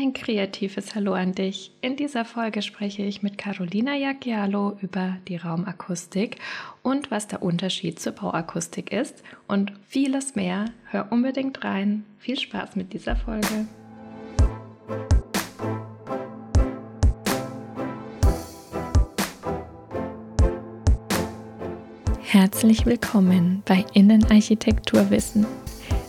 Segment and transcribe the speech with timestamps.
[0.00, 1.72] Ein kreatives Hallo an dich.
[1.80, 6.36] In dieser Folge spreche ich mit Carolina Jacchialo über die Raumakustik
[6.84, 10.66] und was der Unterschied zur Bauakustik ist und vieles mehr.
[10.84, 12.04] Hör unbedingt rein.
[12.20, 13.66] Viel Spaß mit dieser Folge.
[22.22, 25.44] Herzlich willkommen bei Innenarchitekturwissen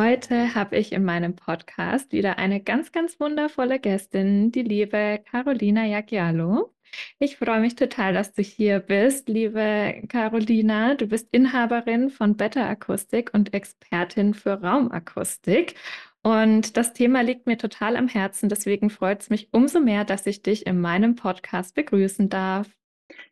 [0.00, 5.84] Heute habe ich in meinem Podcast wieder eine ganz, ganz wundervolle Gästin, die liebe Carolina
[5.84, 6.72] Jacchialo.
[7.18, 10.94] Ich freue mich total, dass du hier bist, liebe Carolina.
[10.94, 15.74] Du bist Inhaberin von Better Akustik und Expertin für Raumakustik.
[16.22, 18.48] Und das Thema liegt mir total am Herzen.
[18.48, 22.70] Deswegen freut es mich umso mehr, dass ich dich in meinem Podcast begrüßen darf.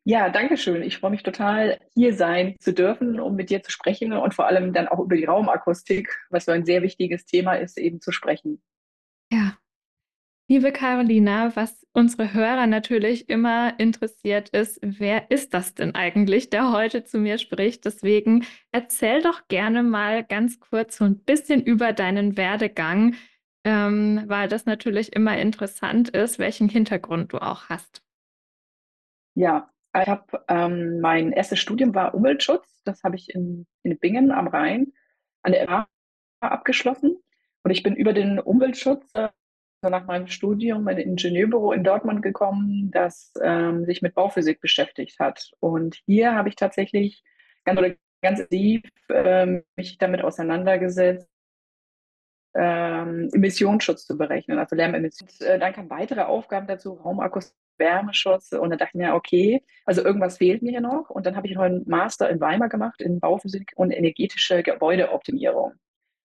[0.05, 0.83] Ja, danke schön.
[0.83, 4.47] Ich freue mich total, hier sein zu dürfen, um mit dir zu sprechen und vor
[4.47, 8.13] allem dann auch über die Raumakustik, was so ein sehr wichtiges Thema ist, eben zu
[8.13, 8.63] sprechen.
[9.31, 9.59] Ja.
[10.51, 16.73] Liebe Carolina, was unsere Hörer natürlich immer interessiert ist, wer ist das denn eigentlich, der
[16.73, 17.85] heute zu mir spricht?
[17.85, 23.15] Deswegen erzähl doch gerne mal ganz kurz so ein bisschen über deinen Werdegang,
[23.65, 28.03] ähm, weil das natürlich immer interessant ist, welchen Hintergrund du auch hast.
[29.35, 32.83] Ja, ich habe ähm, mein erstes Studium war Umweltschutz.
[32.85, 34.93] Das habe ich in, in Bingen am Rhein
[35.43, 35.89] an der FH
[36.41, 37.17] abgeschlossen.
[37.63, 39.29] Und ich bin über den Umweltschutz äh,
[39.83, 45.19] nach meinem Studium in ein Ingenieurbüro in Dortmund gekommen, das ähm, sich mit Bauphysik beschäftigt
[45.19, 45.51] hat.
[45.61, 47.23] Und hier habe ich tatsächlich
[47.65, 47.81] ganz,
[48.23, 51.29] ganz intensiv äh, mich damit auseinandergesetzt,
[52.55, 55.35] ähm, Emissionsschutz zu berechnen, also Lärmemissionen.
[55.41, 58.53] Äh, dann kamen weitere Aufgaben dazu, Raumakustik Wärmeschutz.
[58.53, 61.11] Und dann dachte ich mir, okay, also irgendwas fehlt mir hier noch.
[61.11, 65.75] Und dann habe ich noch einen Master in Weimar gemacht in Bauphysik und energetische Gebäudeoptimierung.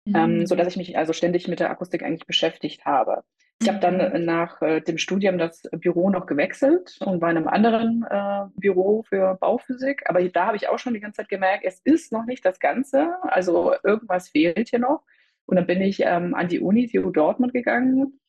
[0.04, 0.16] Mhm.
[0.16, 3.22] Ähm, so dass ich mich also ständig mit der Akustik eigentlich beschäftigt habe.
[3.60, 4.24] Ich habe dann mhm.
[4.24, 9.02] nach äh, dem Studium das Büro noch gewechselt und war in einem anderen äh, Büro
[9.02, 10.02] für Bauphysik.
[10.08, 12.60] Aber da habe ich auch schon die ganze Zeit gemerkt, es ist noch nicht das
[12.60, 13.14] Ganze.
[13.22, 15.02] Also irgendwas fehlt hier noch.
[15.46, 18.20] Und dann bin ich ähm, an die Uni, TU Dortmund gegangen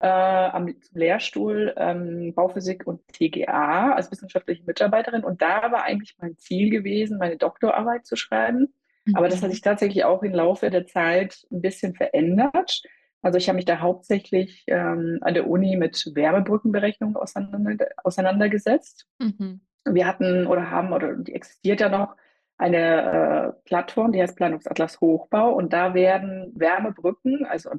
[0.00, 5.24] äh, am Lehrstuhl ähm, Bauphysik und TGA als wissenschaftliche Mitarbeiterin.
[5.24, 8.72] Und da war eigentlich mein Ziel gewesen, meine Doktorarbeit zu schreiben.
[9.04, 9.16] Mhm.
[9.16, 9.52] Aber das hat mhm.
[9.52, 12.82] sich tatsächlich auch im Laufe der Zeit ein bisschen verändert.
[13.22, 19.06] Also ich habe mich da hauptsächlich ähm, an der Uni mit Wärmebrückenberechnungen auseinander, auseinandergesetzt.
[19.18, 19.60] Mhm.
[19.84, 22.14] Wir hatten oder haben, oder die existiert ja noch,
[22.58, 25.52] eine äh, Plattform, die heißt Planungsatlas Hochbau.
[25.52, 27.70] Und da werden Wärmebrücken, also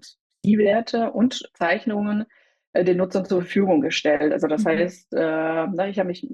[0.44, 2.26] Werte und Zeichnungen
[2.74, 4.32] äh, den Nutzern zur Verfügung gestellt.
[4.32, 4.70] Also das mhm.
[4.70, 6.28] heißt, äh, ich habe mich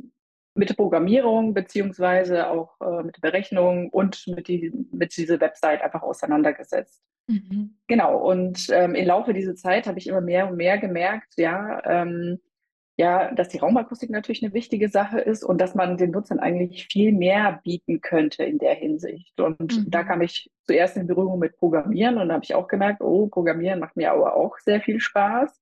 [0.55, 5.81] mit der Programmierung beziehungsweise auch äh, mit der Berechnung und mit, die, mit dieser Website
[5.81, 7.01] einfach auseinandergesetzt.
[7.27, 7.77] Mhm.
[7.88, 11.81] Genau, und ähm, im Laufe dieser Zeit habe ich immer mehr und mehr gemerkt, ja,
[11.85, 12.39] ähm,
[12.97, 16.88] ja, dass die Raumakustik natürlich eine wichtige Sache ist und dass man den Nutzern eigentlich
[16.88, 19.39] viel mehr bieten könnte in der Hinsicht.
[19.39, 19.89] Und mhm.
[19.89, 23.28] da kam ich zuerst in Berührung mit Programmieren und da habe ich auch gemerkt, oh,
[23.28, 25.61] Programmieren macht mir aber auch sehr viel Spaß.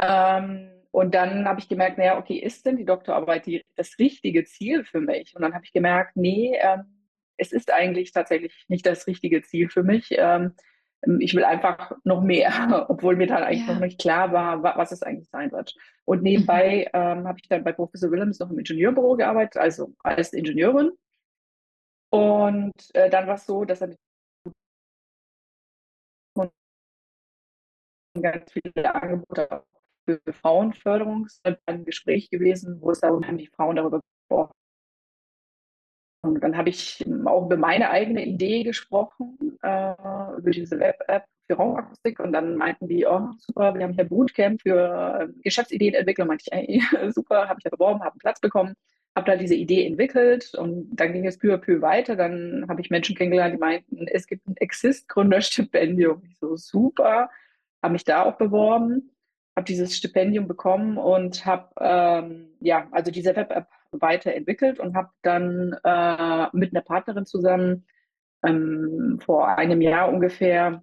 [0.00, 4.44] Ähm, und dann habe ich gemerkt, naja, okay, ist denn die Doktorarbeit die, das richtige
[4.44, 5.34] Ziel für mich?
[5.36, 6.84] Und dann habe ich gemerkt, nee, ähm,
[7.36, 10.08] es ist eigentlich tatsächlich nicht das richtige Ziel für mich.
[10.12, 10.52] Ähm,
[11.18, 12.50] ich will einfach noch mehr,
[12.88, 13.74] obwohl mir dann eigentlich ja.
[13.74, 15.74] noch nicht klar war, was es eigentlich sein wird.
[16.04, 17.00] Und nebenbei mhm.
[17.00, 20.92] ähm, habe ich dann bei Professor Willems noch im Ingenieurbüro gearbeitet, also als Ingenieurin.
[22.10, 23.94] Und äh, dann war es so, dass er
[28.20, 29.64] ganz viele Angebote
[30.04, 31.28] für Frauenförderung
[31.66, 34.52] ein Gespräch gewesen, wo es darum ging, die Frauen darüber gesprochen
[36.24, 39.94] und dann habe ich auch über meine eigene Idee gesprochen, äh,
[40.36, 42.20] über diese Web-App für Raumakustik.
[42.20, 46.28] Und dann meinten die, oh, super, wir haben hier Bootcamp für äh, Geschäftsideenentwicklung.
[46.28, 46.82] Meinte ich, ey,
[47.12, 48.74] super, habe ich da beworben, habe einen Platz bekommen,
[49.16, 50.54] habe da diese Idee entwickelt.
[50.54, 52.16] Und dann ging es peu à peu weiter.
[52.16, 56.22] Dann habe ich Menschen kennengelernt, die meinten, es gibt ein Exist-Gründerstipendium.
[56.24, 57.30] Ich so, super,
[57.82, 59.10] habe mich da auch beworben,
[59.56, 65.76] habe dieses Stipendium bekommen und habe, ähm, ja, also diese Web-App weiterentwickelt und habe dann
[65.84, 67.84] äh, mit einer Partnerin zusammen
[68.44, 70.82] ähm, vor einem Jahr ungefähr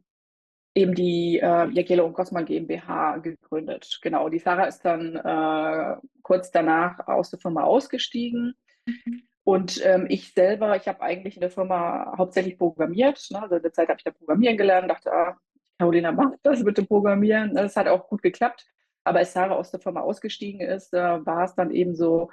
[0.76, 4.00] eben die äh, Jagiello und Gossmann GmbH gegründet.
[4.02, 8.56] Genau, die Sarah ist dann äh, kurz danach aus der Firma ausgestiegen.
[8.86, 9.24] Mhm.
[9.44, 13.26] Und ähm, ich selber, ich habe eigentlich in der Firma hauptsächlich programmiert.
[13.32, 13.42] Ne?
[13.42, 15.38] Also in der Zeit habe ich da Programmieren gelernt, dachte, ah,
[15.80, 17.56] Carolina, mach das bitte programmieren.
[17.56, 18.66] Das hat auch gut geklappt.
[19.04, 22.30] Aber als Sarah aus der Firma ausgestiegen ist, äh, war es dann eben so,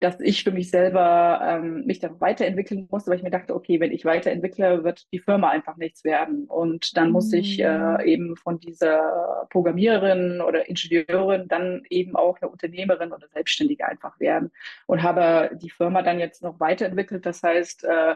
[0.00, 3.80] dass ich für mich selber ähm, mich dann weiterentwickeln musste, weil ich mir dachte, okay,
[3.80, 6.46] wenn ich weiterentwickle, wird die Firma einfach nichts werden.
[6.46, 8.00] Und dann muss ich äh, mhm.
[8.00, 14.50] eben von dieser Programmiererin oder Ingenieurin dann eben auch eine Unternehmerin oder Selbstständige einfach werden.
[14.86, 17.26] Und habe die Firma dann jetzt noch weiterentwickelt.
[17.26, 18.14] Das heißt, äh,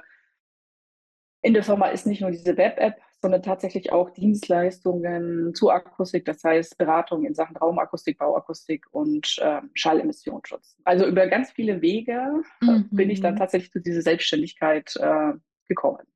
[1.43, 6.45] in der Firma ist nicht nur diese Web-App, sondern tatsächlich auch Dienstleistungen zur Akustik, das
[6.45, 10.77] heißt Beratung in Sachen Raumakustik, Bauakustik und äh, Schallemissionsschutz.
[10.85, 12.87] Also über ganz viele Wege mhm.
[12.91, 15.33] bin ich dann tatsächlich zu dieser Selbstständigkeit äh,
[15.69, 16.07] gekommen.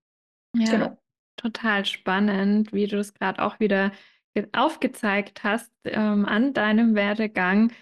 [0.54, 0.98] Ja, genau.
[1.38, 3.92] total spannend, wie du es gerade auch wieder
[4.52, 7.72] aufgezeigt hast ähm, an deinem Werdegang,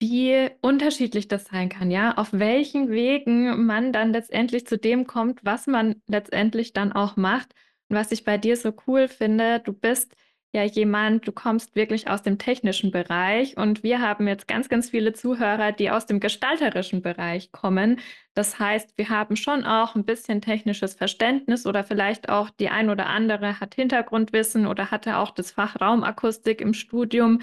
[0.00, 5.38] wie unterschiedlich das sein kann, ja, auf welchen Wegen man dann letztendlich zu dem kommt,
[5.44, 7.54] was man letztendlich dann auch macht.
[7.92, 10.16] Und was ich bei dir so cool finde, du bist
[10.54, 14.88] ja jemand, du kommst wirklich aus dem technischen Bereich und wir haben jetzt ganz, ganz
[14.88, 18.00] viele Zuhörer, die aus dem gestalterischen Bereich kommen.
[18.32, 22.88] Das heißt, wir haben schon auch ein bisschen technisches Verständnis oder vielleicht auch die ein
[22.88, 27.40] oder andere hat Hintergrundwissen oder hatte auch das Fach Raumakustik im Studium.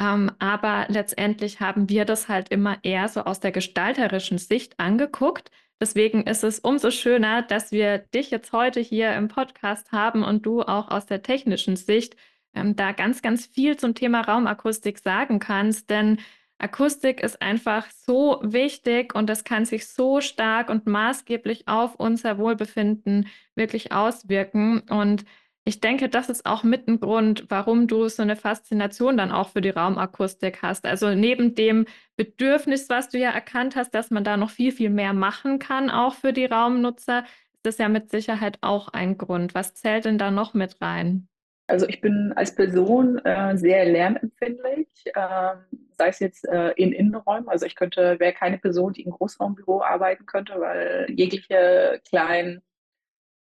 [0.00, 5.50] Ähm, aber letztendlich haben wir das halt immer eher so aus der gestalterischen Sicht angeguckt.
[5.78, 10.46] Deswegen ist es umso schöner, dass wir dich jetzt heute hier im Podcast haben und
[10.46, 12.16] du auch aus der technischen Sicht
[12.54, 15.90] ähm, da ganz, ganz viel zum Thema Raumakustik sagen kannst.
[15.90, 16.18] Denn
[16.58, 22.38] Akustik ist einfach so wichtig und das kann sich so stark und maßgeblich auf unser
[22.38, 24.80] Wohlbefinden wirklich auswirken.
[24.88, 25.24] Und
[25.64, 29.50] ich denke, das ist auch mit ein Grund, warum du so eine Faszination dann auch
[29.50, 30.86] für die Raumakustik hast.
[30.86, 31.86] Also neben dem
[32.16, 35.90] Bedürfnis, was du ja erkannt hast, dass man da noch viel, viel mehr machen kann,
[35.90, 39.54] auch für die Raumnutzer, ist das ja mit Sicherheit auch ein Grund.
[39.54, 41.28] Was zählt denn da noch mit rein?
[41.66, 45.54] Also ich bin als Person äh, sehr lärmempfindlich, äh,
[45.96, 47.48] sei es jetzt äh, in Innenräumen.
[47.48, 52.60] Also ich könnte, wäre keine Person, die im Großraumbüro arbeiten könnte, weil jegliche kleinen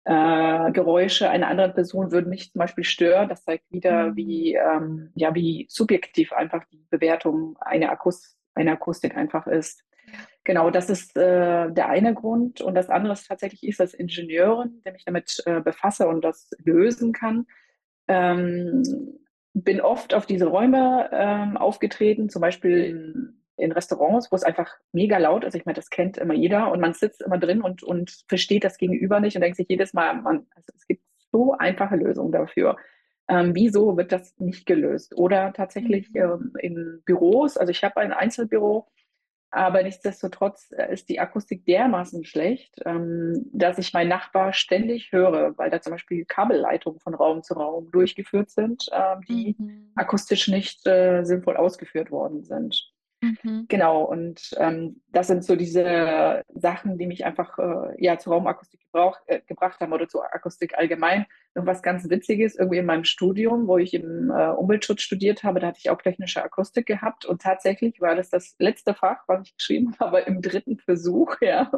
[0.04, 3.28] äh, Geräusche einer anderen Person würden mich zum Beispiel stören.
[3.28, 4.16] Das zeigt wieder, mhm.
[4.16, 9.84] wie, ähm, ja, wie subjektiv einfach die Bewertung einer, Akust einer Akustik einfach ist.
[10.44, 12.60] Genau, das ist äh, der eine Grund.
[12.60, 16.50] Und das andere ist tatsächlich, ich als Ingenieurin, der mich damit äh, befasse und das
[16.64, 17.46] lösen kann.
[18.08, 18.82] Ähm,
[19.54, 24.70] bin oft auf diese Räume ähm, aufgetreten, zum Beispiel in in Restaurants, wo es einfach
[24.92, 25.54] mega laut ist.
[25.54, 28.76] Ich meine, das kennt immer jeder und man sitzt immer drin und, und versteht das
[28.76, 32.76] Gegenüber nicht und denkt sich jedes Mal, man, also es gibt so einfache Lösungen dafür.
[33.28, 35.16] Ähm, wieso wird das nicht gelöst?
[35.16, 36.20] Oder tatsächlich mhm.
[36.20, 38.88] ähm, in Büros, also ich habe ein Einzelbüro,
[39.52, 45.56] aber nichtsdestotrotz äh, ist die Akustik dermaßen schlecht, ähm, dass ich meinen Nachbar ständig höre,
[45.58, 49.92] weil da zum Beispiel Kabelleitungen von Raum zu Raum durchgeführt sind, äh, die mhm.
[49.94, 52.91] akustisch nicht äh, sinnvoll ausgeführt worden sind.
[53.22, 53.66] Mhm.
[53.68, 58.80] Genau, und ähm, das sind so diese Sachen, die mich einfach äh, ja, zur Raumakustik
[58.80, 61.26] gebrauch, äh, gebracht haben oder zur Akustik allgemein.
[61.54, 65.60] Noch was ganz Witziges, irgendwie in meinem Studium, wo ich im äh, Umweltschutz studiert habe,
[65.60, 69.46] da hatte ich auch technische Akustik gehabt und tatsächlich war das das letzte Fach, was
[69.46, 71.70] ich geschrieben habe, im dritten Versuch, ja.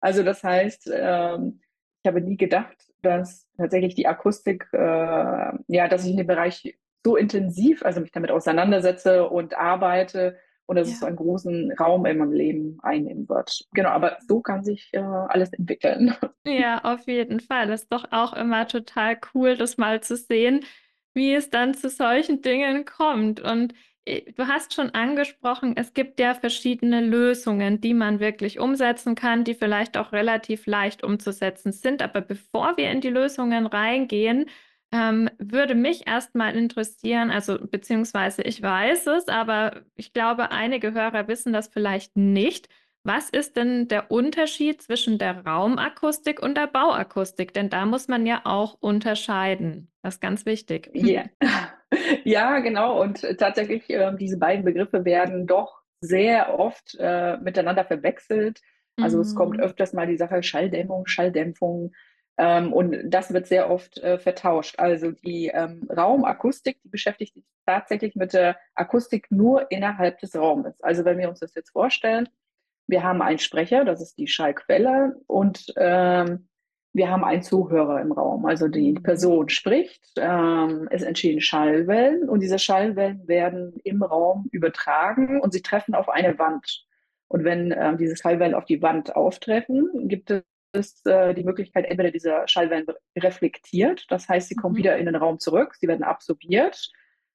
[0.00, 1.60] Also das heißt, ähm,
[2.02, 6.78] ich habe nie gedacht, dass tatsächlich die Akustik, äh, ja, dass ich in dem Bereich
[7.04, 10.38] so intensiv, also mich damit auseinandersetze und arbeite,
[10.70, 10.94] und dass ja.
[10.94, 13.66] es so einen großen Raum in meinem Leben einnehmen wird.
[13.72, 16.14] Genau, aber so kann sich äh, alles entwickeln.
[16.46, 17.66] Ja, auf jeden Fall.
[17.66, 20.64] Das ist doch auch immer total cool, das mal zu sehen,
[21.12, 23.40] wie es dann zu solchen Dingen kommt.
[23.40, 23.74] Und
[24.04, 29.44] äh, du hast schon angesprochen, es gibt ja verschiedene Lösungen, die man wirklich umsetzen kann,
[29.44, 32.00] die vielleicht auch relativ leicht umzusetzen sind.
[32.00, 34.46] Aber bevor wir in die Lösungen reingehen,
[34.92, 41.28] ähm, würde mich erstmal interessieren, also beziehungsweise ich weiß es, aber ich glaube, einige Hörer
[41.28, 42.68] wissen das vielleicht nicht.
[43.02, 47.54] Was ist denn der Unterschied zwischen der Raumakustik und der Bauakustik?
[47.54, 49.90] Denn da muss man ja auch unterscheiden.
[50.02, 50.90] Das ist ganz wichtig.
[50.92, 51.24] Ja,
[52.24, 53.00] ja genau.
[53.00, 58.60] Und tatsächlich, äh, diese beiden Begriffe werden doch sehr oft äh, miteinander verwechselt.
[59.00, 59.22] Also mhm.
[59.22, 59.62] es kommt mhm.
[59.62, 61.92] öfters mal die Sache Schalldämmung, Schalldämpfung.
[62.40, 64.78] Ähm, und das wird sehr oft äh, vertauscht.
[64.78, 70.80] Also die ähm, Raumakustik, die beschäftigt sich tatsächlich mit der Akustik nur innerhalb des Raumes.
[70.80, 72.30] Also wenn wir uns das jetzt vorstellen,
[72.86, 76.48] wir haben einen Sprecher, das ist die Schallquelle, und ähm,
[76.94, 78.46] wir haben einen Zuhörer im Raum.
[78.46, 79.02] Also die Mhm.
[79.02, 85.60] Person spricht, ähm, es entstehen Schallwellen und diese Schallwellen werden im Raum übertragen und sie
[85.60, 86.86] treffen auf eine Wand.
[87.28, 90.42] Und wenn ähm, diese Schallwellen auf die Wand auftreffen, gibt es
[90.74, 92.86] äh, die Möglichkeit, entweder diese Schallwellen
[93.18, 94.78] reflektiert, das heißt, sie kommen Mhm.
[94.78, 96.90] wieder in den Raum zurück, sie werden absorbiert,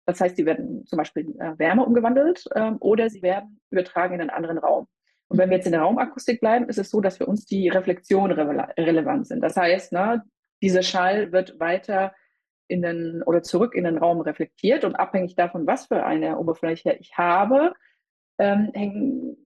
[0.06, 4.15] das heißt, sie werden zum Beispiel in äh, Wärme umgewandelt ähm, oder sie werden übertragen
[4.15, 4.88] in einen anderen Raum.
[5.27, 7.70] Und wenn wir jetzt in der Raumakustik bleiben, ist es so, dass für uns die
[7.70, 9.42] Reflexion rele relevant sind.
[9.42, 10.24] Das heißt, ne,
[10.62, 12.13] dieser Schall wird weiter
[12.68, 16.94] in den oder zurück in den Raum reflektiert und abhängig davon, was für eine Oberfläche
[17.00, 17.74] ich habe,
[18.38, 19.38] ähm, hängen,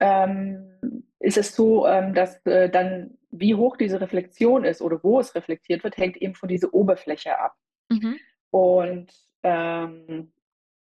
[0.00, 5.20] ähm, ist es so, ähm, dass äh, dann wie hoch diese Reflexion ist oder wo
[5.20, 7.54] es reflektiert wird, hängt eben von dieser Oberfläche ab.
[7.88, 8.18] Mhm.
[8.50, 10.32] Und ähm,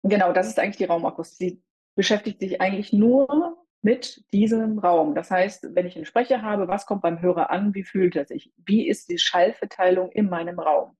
[0.02, 1.38] genau, das ist eigentlich die Raumakustik.
[1.38, 1.62] Sie
[1.94, 5.14] beschäftigt sich eigentlich nur mit diesem Raum.
[5.14, 8.26] Das heißt, wenn ich einen Sprecher habe, was kommt beim Hörer an, wie fühlt er
[8.26, 8.52] sich?
[8.56, 10.96] Wie ist die Schallverteilung in meinem Raum?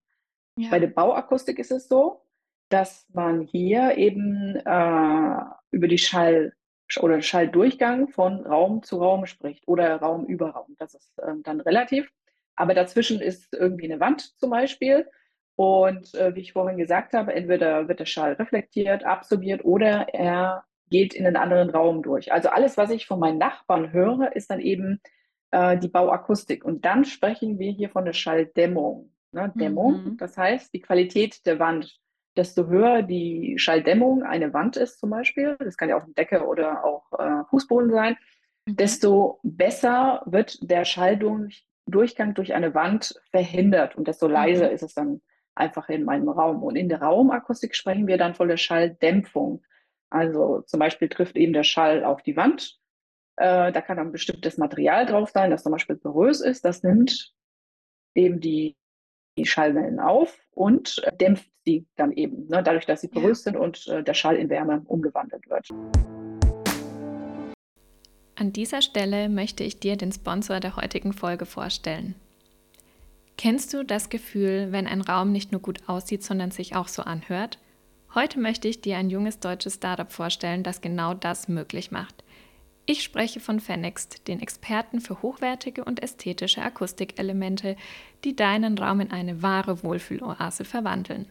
[0.59, 0.71] Ja.
[0.71, 2.23] Bei der Bauakustik ist es so,
[2.69, 5.37] dass man hier eben äh,
[5.71, 6.55] über die Schall
[7.00, 10.76] oder Schalldurchgang von Raum zu Raum spricht oder Raum über Raum.
[10.78, 12.11] Das ist ähm, dann relativ.
[12.55, 15.07] Aber dazwischen ist irgendwie eine Wand zum Beispiel.
[15.57, 20.64] Und äh, wie ich vorhin gesagt habe, entweder wird der Schall reflektiert, absorbiert oder er
[20.90, 22.33] geht in einen anderen Raum durch.
[22.33, 25.00] Also alles, was ich von meinen Nachbarn höre, ist dann eben
[25.50, 26.64] äh, die Bauakustik.
[26.64, 29.12] Und dann sprechen wir hier von der Schalldämmung.
[29.33, 29.52] Ne?
[29.57, 30.16] Dämmung, Mhm.
[30.19, 31.99] das heißt die Qualität der Wand.
[32.37, 36.47] Desto höher die Schalldämmung eine Wand ist zum Beispiel, das kann ja auch eine Decke
[36.47, 38.16] oder auch äh, Fußboden sein,
[38.69, 38.76] Mhm.
[38.76, 44.75] desto besser wird der Schalldurchgang durch eine Wand verhindert und desto leiser Mhm.
[44.75, 45.21] ist es dann
[45.55, 46.62] einfach in meinem Raum.
[46.62, 49.62] Und in der Raumakustik sprechen wir dann von der Schalldämpfung.
[50.11, 52.78] Also zum Beispiel trifft eben der Schall auf die Wand.
[53.37, 56.64] Äh, da kann ein bestimmtes Material drauf sein, das zum Beispiel porös ist.
[56.64, 57.33] Das nimmt
[58.14, 58.76] eben die,
[59.37, 63.57] die Schallwellen auf und äh, dämpft sie dann eben, ne, dadurch, dass sie porös sind
[63.57, 65.69] und äh, der Schall in Wärme umgewandelt wird.
[68.38, 72.14] An dieser Stelle möchte ich dir den Sponsor der heutigen Folge vorstellen.
[73.38, 77.02] Kennst du das Gefühl, wenn ein Raum nicht nur gut aussieht, sondern sich auch so
[77.02, 77.59] anhört?
[78.14, 82.25] Heute möchte ich dir ein junges deutsches Startup vorstellen, das genau das möglich macht.
[82.88, 87.76] Ich spreche von Fenext, den Experten für hochwertige und ästhetische Akustikelemente,
[88.23, 91.26] die deinen Raum in eine wahre Wohlfühloase verwandeln.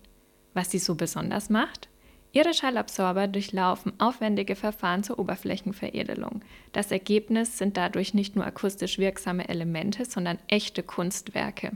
[0.54, 1.88] Was sie so besonders macht?
[2.34, 6.42] Ihre Schallabsorber durchlaufen aufwendige Verfahren zur Oberflächenveredelung.
[6.74, 11.72] Das Ergebnis sind dadurch nicht nur akustisch wirksame Elemente, sondern echte Kunstwerke.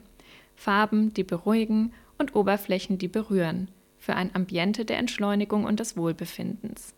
[0.57, 6.93] Farben, die beruhigen und Oberflächen, die berühren, für ein Ambiente der Entschleunigung und des Wohlbefindens.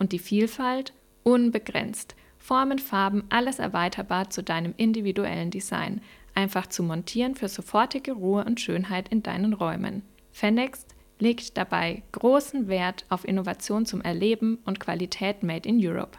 [0.00, 0.92] Und die Vielfalt
[1.26, 2.14] unbegrenzt.
[2.38, 6.00] Formen, Farben, alles erweiterbar zu deinem individuellen Design.
[6.36, 10.02] Einfach zu montieren für sofortige Ruhe und Schönheit in deinen Räumen.
[10.30, 16.18] Fenext legt dabei großen Wert auf Innovation zum Erleben und Qualität Made in Europe.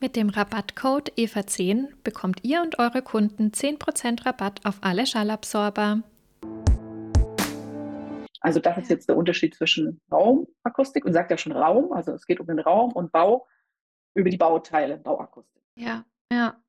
[0.00, 6.02] Mit dem Rabattcode EVA10 bekommt ihr und eure Kunden 10% Rabatt auf alle Schallabsorber.
[8.40, 12.24] Also das ist jetzt der Unterschied zwischen Raumakustik und sagt ja schon Raum, also es
[12.24, 13.46] geht um den Raum und Bau
[14.14, 15.62] über die Bauteile, Bauakustik.
[15.74, 16.60] Ja, ja.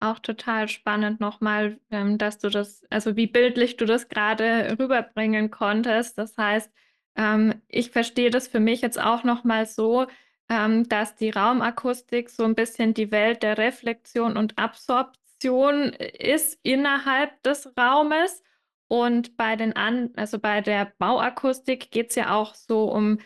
[0.00, 5.50] Auch total spannend nochmal, ähm, dass du das, also wie bildlich du das gerade rüberbringen
[5.50, 6.18] konntest.
[6.18, 6.70] Das heißt,
[7.16, 10.06] ähm, ich verstehe das für mich jetzt auch nochmal so,
[10.48, 17.42] ähm, dass die Raumakustik so ein bisschen die Welt der Reflexion und Absorption ist innerhalb
[17.42, 18.44] des Raumes.
[18.86, 23.18] Und bei den an, also bei der Bauakustik geht es ja auch so um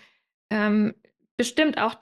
[0.50, 0.94] ähm,
[1.36, 1.94] bestimmt auch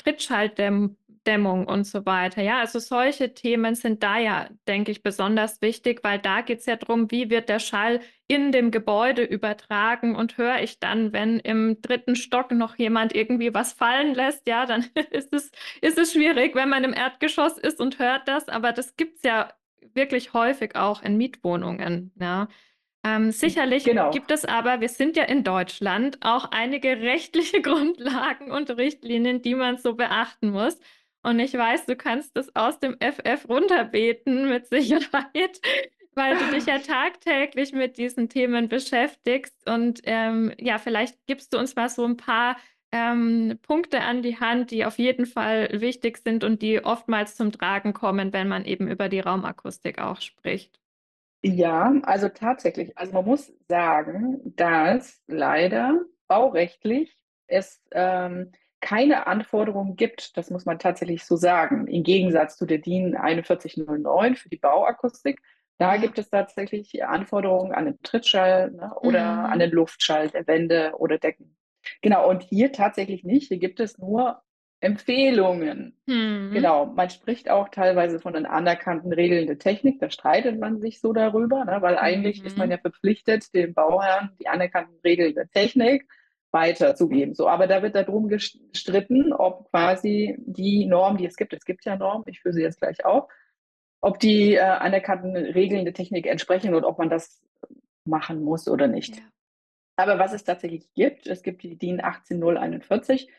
[1.24, 2.42] Trittschalldämmung und so weiter.
[2.42, 6.66] Ja, also solche Themen sind da ja, denke ich, besonders wichtig, weil da geht es
[6.66, 11.40] ja darum, wie wird der Schall in dem Gebäude übertragen und höre ich dann, wenn
[11.40, 15.50] im dritten Stock noch jemand irgendwie was fallen lässt, ja, dann ist es,
[15.80, 19.22] ist es schwierig, wenn man im Erdgeschoss ist und hört das, aber das gibt es
[19.24, 19.52] ja
[19.94, 22.48] wirklich häufig auch in Mietwohnungen, ja.
[23.02, 24.10] Ähm, sicherlich Genau.
[24.10, 29.54] gibt es aber, wir sind ja in Deutschland, auch einige rechtliche Grundlagen und Richtlinien, die
[29.54, 30.78] man so beachten muss.
[31.22, 35.60] Und ich weiß, du kannst das aus dem FF runterbeten mit Sicherheit,
[36.14, 39.68] weil du dich ja tagtäglich mit diesen Themen beschäftigst.
[39.68, 42.56] Und ähm, ja, vielleicht gibst du uns mal so ein paar
[42.92, 47.52] ähm, Punkte an die Hand, die auf jeden Fall wichtig sind und die oftmals zum
[47.52, 50.80] Tragen kommen, wenn man eben über die Raumakustik auch spricht.
[51.42, 52.96] Ja, also tatsächlich.
[52.98, 60.36] Also man muss sagen, dass leider baurechtlich es ähm, keine Anforderungen gibt.
[60.36, 61.86] Das muss man tatsächlich so sagen.
[61.86, 65.40] Im Gegensatz zu der DIN 4109 für die Bauakustik,
[65.78, 66.00] Da Ja.
[66.00, 69.60] gibt es tatsächlich Anforderungen an den Trittschall ne, oder an Mhm.
[69.60, 71.56] den Luftschall der Wände oder Decken.
[72.02, 73.48] Genau, und hier tatsächlich nicht.
[73.48, 74.42] Hier gibt es nur
[74.80, 75.96] Empfehlungen.
[76.06, 76.50] Mhm.
[76.52, 81.00] Genau, man spricht auch teilweise von den anerkannten Regeln der Technik, da streitet man sich
[81.00, 82.82] so darüber, ne, weil eigentlich ist man ja Mhm.
[82.82, 86.06] verpflichtet, dem Bauherrn die anerkannten Regeln der Technik
[86.52, 87.34] weiterzugeben.
[87.34, 91.84] So, aber da wird darum gestritten, ob quasi die Norm, die es gibt, es gibt
[91.84, 93.28] ja Normen, ich führe sie jetzt gleich auf,
[94.00, 97.40] ob die äh, anerkannten Regeln der Technik entsprechen und ob man das
[98.04, 99.16] machen muss oder nicht.
[99.16, 99.22] Ja.
[99.96, 103.30] Aber was es tatsächlich gibt, es gibt die DIN 18041.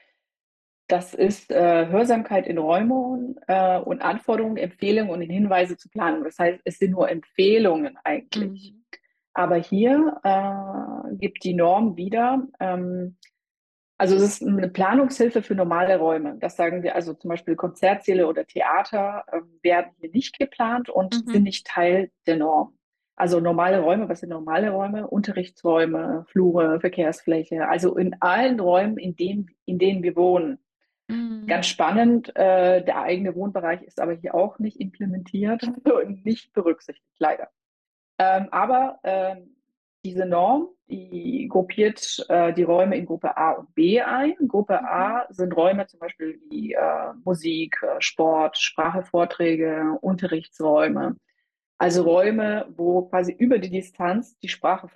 [0.88, 6.24] Das ist äh, Hörsamkeit in Räumungen äh, und Anforderungen, Empfehlungen und Hinweise zur Planung.
[6.24, 8.74] Das heißt, es sind nur Empfehlungen eigentlich.
[8.74, 8.81] Mhm.
[9.34, 13.18] Aber hier äh, gibt die Norm wieder, ähm,
[13.98, 16.38] also es ist eine Planungshilfe für normale Räume.
[16.40, 21.14] Das sagen wir also zum Beispiel Konzertsäle oder Theater äh, werden hier nicht geplant und
[21.14, 21.44] sind Mhm.
[21.44, 22.78] nicht Teil der Norm.
[23.16, 25.08] Also normale Räume, was sind normale Räume?
[25.08, 30.58] Unterrichtsräume, Flure, Verkehrsfläche, also in allen Räumen, in denen, in denen wir wohnen.
[31.08, 31.46] Mhm.
[31.48, 37.06] Ganz spannend, äh, der eigene Wohnbereich ist aber hier auch nicht implementiert und nicht berücksichtigt,
[37.20, 37.50] leider.
[38.22, 39.56] Ähm, aber ähm,
[40.06, 44.36] diese Norm, die gruppiert äh, die Räume in Gruppe A und B ein.
[44.48, 44.86] Gruppe Mhm.
[44.86, 51.16] A sind Räume zum Beispiel wie äh, Musik, äh, Sport, Sprache, Vorträge, Unterrichtsräume.
[51.80, 54.88] Also Räume, wo quasi über die Distanz die Sprache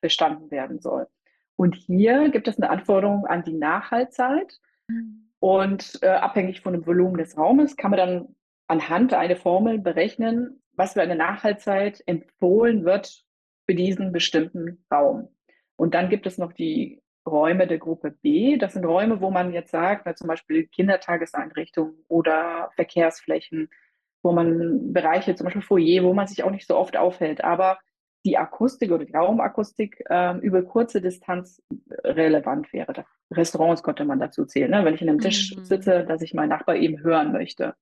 [0.00, 1.08] verstanden werden soll.
[1.56, 4.60] Und hier gibt es eine Anforderung an die Nachhaltzeit.
[4.86, 5.30] Mhm.
[5.40, 8.36] Und äh, abhängig von dem Volumen des Raumes kann man dann
[8.68, 13.24] anhand einer Formel berechnen, was für eine Nachhaltzeit empfohlen wird
[13.66, 15.28] für diesen bestimmten Raum.
[15.76, 18.56] Und dann gibt es noch die Räume der Gruppe B.
[18.56, 23.68] Das sind Räume, wo man jetzt sagt, na, zum Beispiel Kindertageseinrichtungen oder Verkehrsflächen,
[24.22, 27.78] wo man Bereiche, zum Beispiel Foyer, wo man sich auch nicht so oft aufhält, aber
[28.24, 31.60] die Akustik oder die Raumakustik äh, über kurze Distanz
[32.04, 33.04] relevant wäre.
[33.32, 34.84] Restaurants konnte man dazu zählen, ne?
[34.84, 35.64] wenn ich in einem Tisch Mhm.
[35.64, 37.74] sitze, dass ich meinen Nachbar eben hören möchte.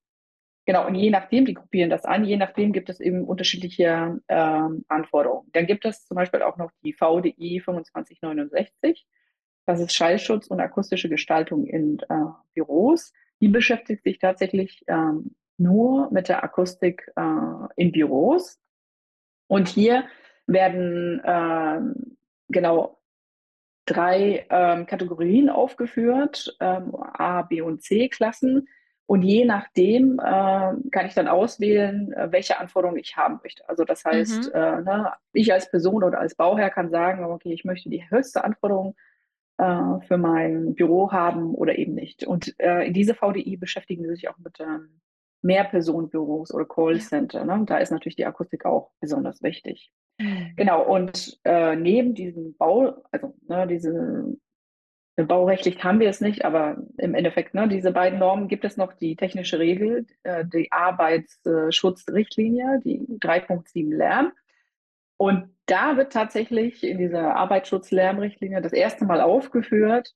[0.67, 4.85] Genau, und je nachdem, die gruppieren das an, je nachdem gibt es eben unterschiedliche ähm,
[4.89, 5.49] Anforderungen.
[5.53, 9.07] Dann gibt es zum Beispiel auch noch die VDI 2569.
[9.67, 12.15] Das ist Schallschutz und akustische Gestaltung in äh,
[12.55, 13.13] Büros.
[13.41, 17.23] Die beschäftigt sich tatsächlich ähm, nur mit der Akustik äh,
[17.77, 18.59] in Büros.
[19.47, 20.05] Und hier
[20.47, 22.17] werden ähm,
[22.49, 23.01] genau
[23.87, 28.69] drei ähm, Kategorien aufgeführt, ähm, A, B und C Klassen.
[29.11, 33.69] Und je nachdem äh, kann ich dann auswählen, äh, welche Anforderungen ich haben möchte.
[33.69, 34.55] Also das heißt, Mhm.
[34.55, 38.45] äh, ne, ich als Person oder als Bauherr kann sagen, okay, ich möchte die höchste
[38.45, 38.95] Anforderung
[39.59, 42.25] äh, für mein Büro haben oder eben nicht.
[42.25, 45.01] Und äh, in diese VDI beschäftigen sie sich auch mit ähm,
[45.43, 46.65] Mehrpersonenbüros oder.
[46.65, 47.45] Callcenter.
[47.45, 47.65] Ne?
[47.67, 49.91] Da ist natürlich die Akustik auch besonders wichtig.
[50.21, 50.53] Mhm.
[50.55, 54.37] Genau, und äh, neben diesem Bau, also ne, diese
[55.25, 58.93] baurechtlich haben wir es nicht, aber im Endeffekt, ne, diese beiden Normen gibt es noch
[58.93, 64.33] die technische Regel, äh, die Arbeitsschutzrichtlinie, die 3.7 Lärm.
[65.17, 70.15] Und da wird tatsächlich in dieser Arbeitsschutz-Lärmrichtlinie das erste Mal aufgeführt,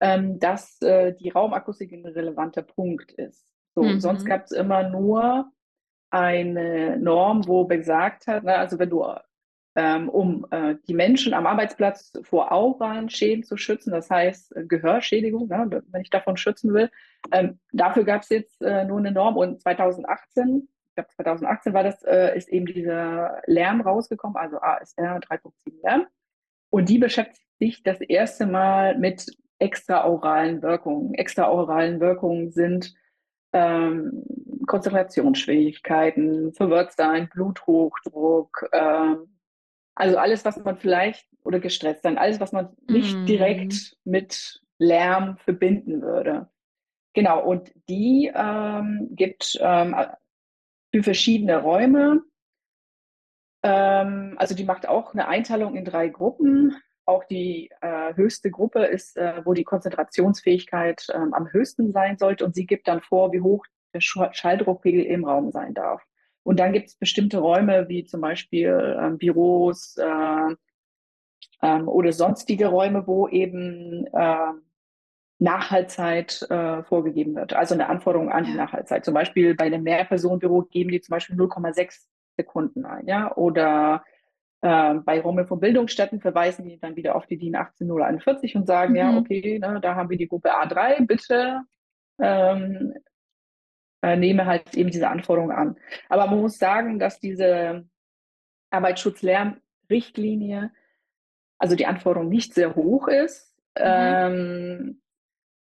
[0.00, 3.44] ähm, dass äh, die Raumakustik ein relevanter Punkt ist.
[3.74, 4.28] So, sonst Mhm.
[4.28, 5.50] gab es immer nur
[6.10, 9.04] eine Norm, wo besagt hat, ne, also wenn du
[10.08, 15.48] um äh, die Menschen am Arbeitsplatz vor auralen Schäden zu schützen, das heißt äh, Gehörschädigung,
[15.48, 16.90] ne, wenn ich davon schützen will.
[17.32, 21.84] Ähm, dafür gab es jetzt äh, nur eine Norm und 2018, ich glaube 2018 war
[21.84, 22.02] das,
[22.34, 25.52] ist eben dieser Lärm rausgekommen, also ASR 3.7
[25.84, 26.06] Lärm.
[26.70, 29.26] Und die beschäftigt sich das erste Mal mit
[29.60, 31.14] extraoralen Wirkungen.
[31.14, 32.94] Extraoralen Wirkungen sind
[33.52, 34.24] ähm,
[34.66, 39.37] Konzentrationsschwierigkeiten, Verwirrtsein, Bluthochdruck, ähm,
[39.98, 43.26] also alles, was man vielleicht, oder gestresst sein, alles, was man nicht Mhm.
[43.26, 46.48] direkt mit Lärm verbinden würde.
[47.14, 49.96] Genau, und die ähm, gibt ähm,
[50.92, 52.22] für verschiedene Räume,
[53.62, 56.76] ähm, also die macht auch eine Einteilung in drei Gruppen.
[57.04, 62.44] Auch die äh, höchste Gruppe ist, äh, wo die Konzentrationsfähigkeit ähm, am höchsten sein sollte
[62.44, 66.02] und sie gibt dann vor, wie hoch der Schalldruckpegel im Raum sein darf.
[66.42, 70.54] Und dann gibt es bestimmte Räume, wie zum Beispiel ähm, Büros, äh,
[71.62, 74.52] ähm, oder sonstige Räume, wo eben äh,
[75.40, 77.52] Nachhaltzeit äh, vorgegeben wird.
[77.52, 78.56] Also eine Anforderung an die Ja.
[78.64, 79.04] Nachhaltzeit.
[79.04, 83.06] Zum Beispiel bei einem Mehrpersonenbüro geben die zum Beispiel 0,6 Sekunden ein.
[83.06, 83.34] Ja?
[83.36, 84.02] Oder
[84.62, 88.96] äh, bei Räumen von Bildungsstätten verweisen die dann wieder auf die DIN 18041 und sagen,
[88.96, 89.18] ja, Mhm.
[89.18, 91.60] okay, ne, da haben wir die Gruppe A3, bitte
[92.20, 92.94] ähm,
[94.02, 95.76] äh, nehme halt eben diese Anforderungen an.
[96.08, 97.86] Aber man muss sagen, dass diese
[98.70, 100.72] Arbeitsschutzlärmrichtlinie,
[101.58, 103.54] also die Anforderung nicht sehr hoch ist.
[103.76, 103.84] Mhm.
[103.84, 105.00] Ähm,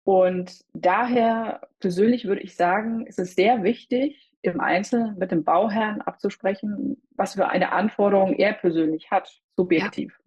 [0.05, 6.01] und daher persönlich würde ich sagen, ist es sehr wichtig, im Einzelnen mit dem Bauherrn
[6.01, 10.17] abzusprechen, was für eine Anforderung er persönlich hat, subjektiv.
[10.17, 10.23] Ja.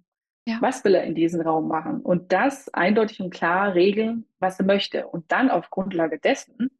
[0.49, 0.59] Ja.
[0.61, 2.03] Was will er in diesem Raum machen?
[2.03, 5.09] Und das eindeutig und klar regeln, was er möchte.
[5.09, 6.71] Und dann auf Grundlage dessen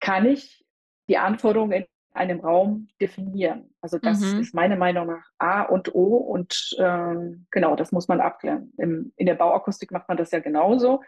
[0.00, 0.64] kann ich
[1.08, 3.74] die Anforderungen in einem Raum definieren.
[3.80, 4.40] Also das mhm.
[4.40, 8.72] ist meiner Meinung nach A und O und ähm, genau, das muss man abklären.
[8.78, 11.02] Im, in der Bauakustik macht man das ja genauso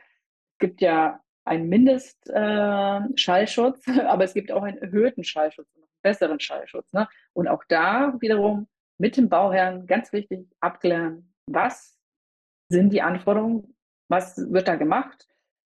[0.60, 6.92] gibt ja einen Mindestschallschutz, äh, aber es gibt auch einen erhöhten Schallschutz, einen besseren Schallschutz.
[6.92, 7.08] Ne?
[7.32, 11.98] Und auch da wiederum mit dem Bauherrn ganz wichtig abklären, was
[12.68, 13.74] sind die Anforderungen,
[14.08, 15.26] was wird da gemacht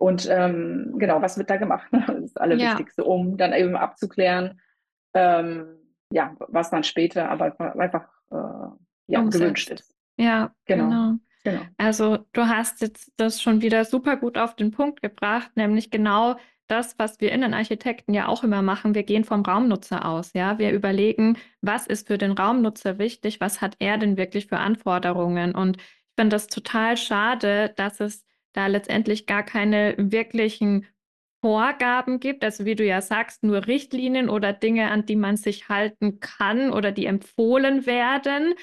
[0.02, 1.86] und ähm, genau, was wird da gemacht.
[1.92, 3.08] Das ist das Allerwichtigste, ja.
[3.08, 4.60] um dann eben abzuklären,
[5.14, 5.76] ähm,
[6.10, 8.74] ja, was dann später aber einfach äh,
[9.06, 9.94] ja, gewünscht ist.
[10.16, 10.88] Ja, genau.
[10.88, 11.12] genau.
[11.44, 11.62] Genau.
[11.76, 16.36] Also du hast jetzt das schon wieder super gut auf den Punkt gebracht, nämlich genau
[16.66, 18.96] das, was wir Innenarchitekten ja auch immer machen.
[18.96, 20.58] Wir gehen vom Raumnutzer aus, ja.
[20.58, 25.54] Wir überlegen, was ist für den Raumnutzer wichtig, was hat er denn wirklich für Anforderungen?
[25.54, 25.84] Und ich
[26.16, 30.86] finde das total schade, dass es da letztendlich gar keine wirklichen
[31.44, 35.68] Vorgaben gibt, also wie du ja sagst, nur Richtlinien oder Dinge, an die man sich
[35.68, 38.54] halten kann oder die empfohlen werden.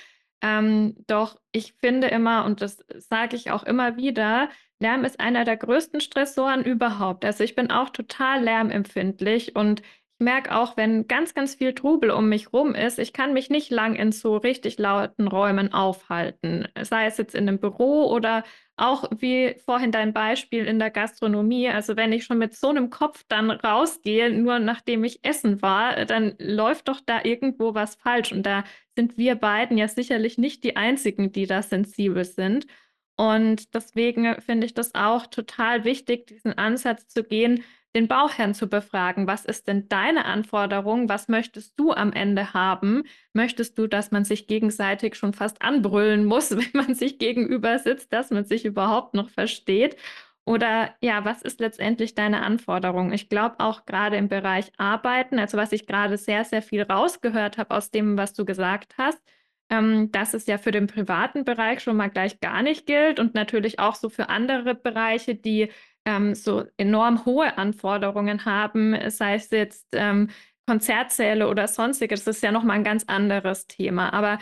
[0.41, 4.49] Ähm, doch ich finde immer, und das sage ich auch immer wieder,
[4.79, 7.25] Lärm ist einer der größten Stressoren überhaupt.
[7.25, 9.81] Also ich bin auch total lärmempfindlich und
[10.19, 13.71] merke auch, wenn ganz, ganz viel Trubel um mich rum ist, ich kann mich nicht
[13.71, 16.67] lang in so richtig lauten Räumen aufhalten.
[16.81, 18.43] Sei es jetzt in einem Büro oder
[18.75, 21.69] auch wie vorhin dein Beispiel in der Gastronomie.
[21.69, 26.05] Also wenn ich schon mit so einem Kopf dann rausgehe, nur nachdem ich essen war,
[26.05, 28.31] dann läuft doch da irgendwo was falsch.
[28.31, 28.63] Und da
[28.95, 32.67] sind wir beiden ja sicherlich nicht die Einzigen, die da sensibel sind.
[33.17, 37.63] Und deswegen finde ich das auch total wichtig, diesen Ansatz zu gehen,
[37.95, 39.27] den Bauherrn zu befragen.
[39.27, 41.09] Was ist denn deine Anforderung?
[41.09, 43.03] Was möchtest du am Ende haben?
[43.33, 48.13] Möchtest du, dass man sich gegenseitig schon fast anbrüllen muss, wenn man sich gegenüber sitzt,
[48.13, 49.97] dass man sich überhaupt noch versteht?
[50.45, 53.11] Oder ja, was ist letztendlich deine Anforderung?
[53.13, 57.57] Ich glaube auch gerade im Bereich Arbeiten, also was ich gerade sehr, sehr viel rausgehört
[57.59, 59.21] habe aus dem, was du gesagt hast,
[59.69, 63.35] ähm, dass es ja für den privaten Bereich schon mal gleich gar nicht gilt und
[63.35, 65.69] natürlich auch so für andere Bereiche, die
[66.09, 70.29] ähm, so enorm hohe Anforderungen haben, sei es jetzt ähm,
[70.65, 74.13] Konzertsäle oder sonstiges, das ist ja nochmal ein ganz anderes Thema.
[74.13, 74.39] Aber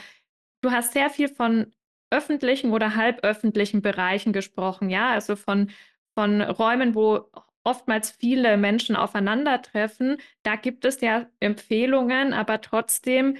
[0.62, 1.72] du hast sehr viel von
[2.10, 5.72] öffentlichen oder halböffentlichen Bereichen gesprochen, ja, also von,
[6.16, 7.30] von Räumen, wo
[7.66, 10.18] oftmals viele Menschen aufeinandertreffen.
[10.44, 13.38] Da gibt es ja Empfehlungen, aber trotzdem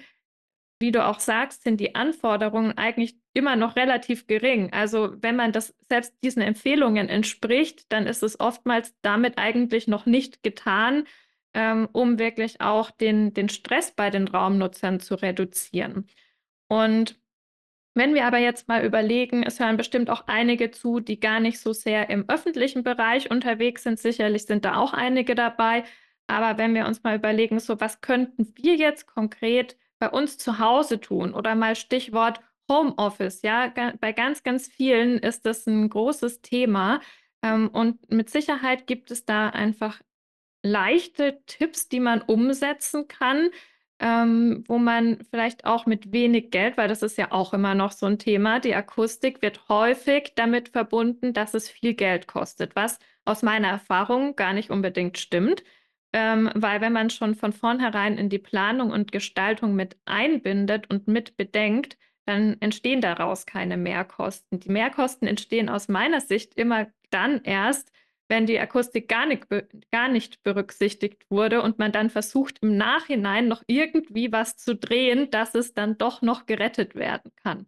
[0.80, 4.72] wie du auch sagst, sind die Anforderungen eigentlich immer noch relativ gering.
[4.74, 10.06] Also wenn man das selbst diesen Empfehlungen entspricht, dann ist es oftmals damit eigentlich noch
[10.06, 11.06] nicht getan,
[11.54, 16.08] ähm, um wirklich auch den, den Stress bei den Raumnutzern zu reduzieren.
[16.68, 17.20] Und
[17.98, 21.60] wenn wir aber jetzt mal überlegen, es hören bestimmt auch einige zu, die gar nicht
[21.60, 23.98] so sehr im öffentlichen Bereich unterwegs sind.
[23.98, 25.84] Sicherlich sind da auch einige dabei.
[26.28, 30.60] Aber wenn wir uns mal überlegen, so was könnten wir jetzt konkret bei uns zu
[30.60, 36.42] Hause tun oder mal Stichwort Homeoffice, ja, bei ganz, ganz vielen ist das ein großes
[36.42, 37.00] Thema.
[37.42, 40.02] Ähm, und mit Sicherheit gibt es da einfach
[40.64, 43.50] leichte Tipps, die man umsetzen kann,
[44.00, 47.92] ähm, wo man vielleicht auch mit wenig Geld, weil das ist ja auch immer noch
[47.92, 53.00] so ein Thema, die Akustik wird häufig damit verbunden, dass es viel Geld kostet, was
[53.26, 55.64] aus meiner Erfahrung gar nicht unbedingt stimmt.
[56.20, 61.08] Ähm, weil wenn man schon von vornherein in die Planung und Gestaltung mit einbindet und
[61.08, 64.60] mit bedenkt, dann entstehen daraus keine Mehrkosten.
[64.60, 67.92] Die Mehrkosten entstehen aus meiner Sicht immer dann erst,
[68.30, 69.46] wenn die Akustik gar nicht,
[69.92, 75.30] gar nicht berücksichtigt wurde und man dann versucht, im Nachhinein noch irgendwie was zu drehen,
[75.30, 77.68] dass es dann doch noch gerettet werden kann.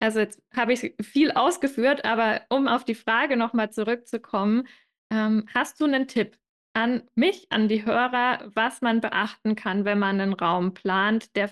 [0.00, 4.66] Also jetzt habe ich viel ausgeführt, aber um auf die Frage nochmal zurückzukommen,
[5.12, 6.36] ähm, hast du einen Tipp,
[6.76, 11.48] an mich, an die Hörer, was man beachten kann, wenn man einen Raum plant, der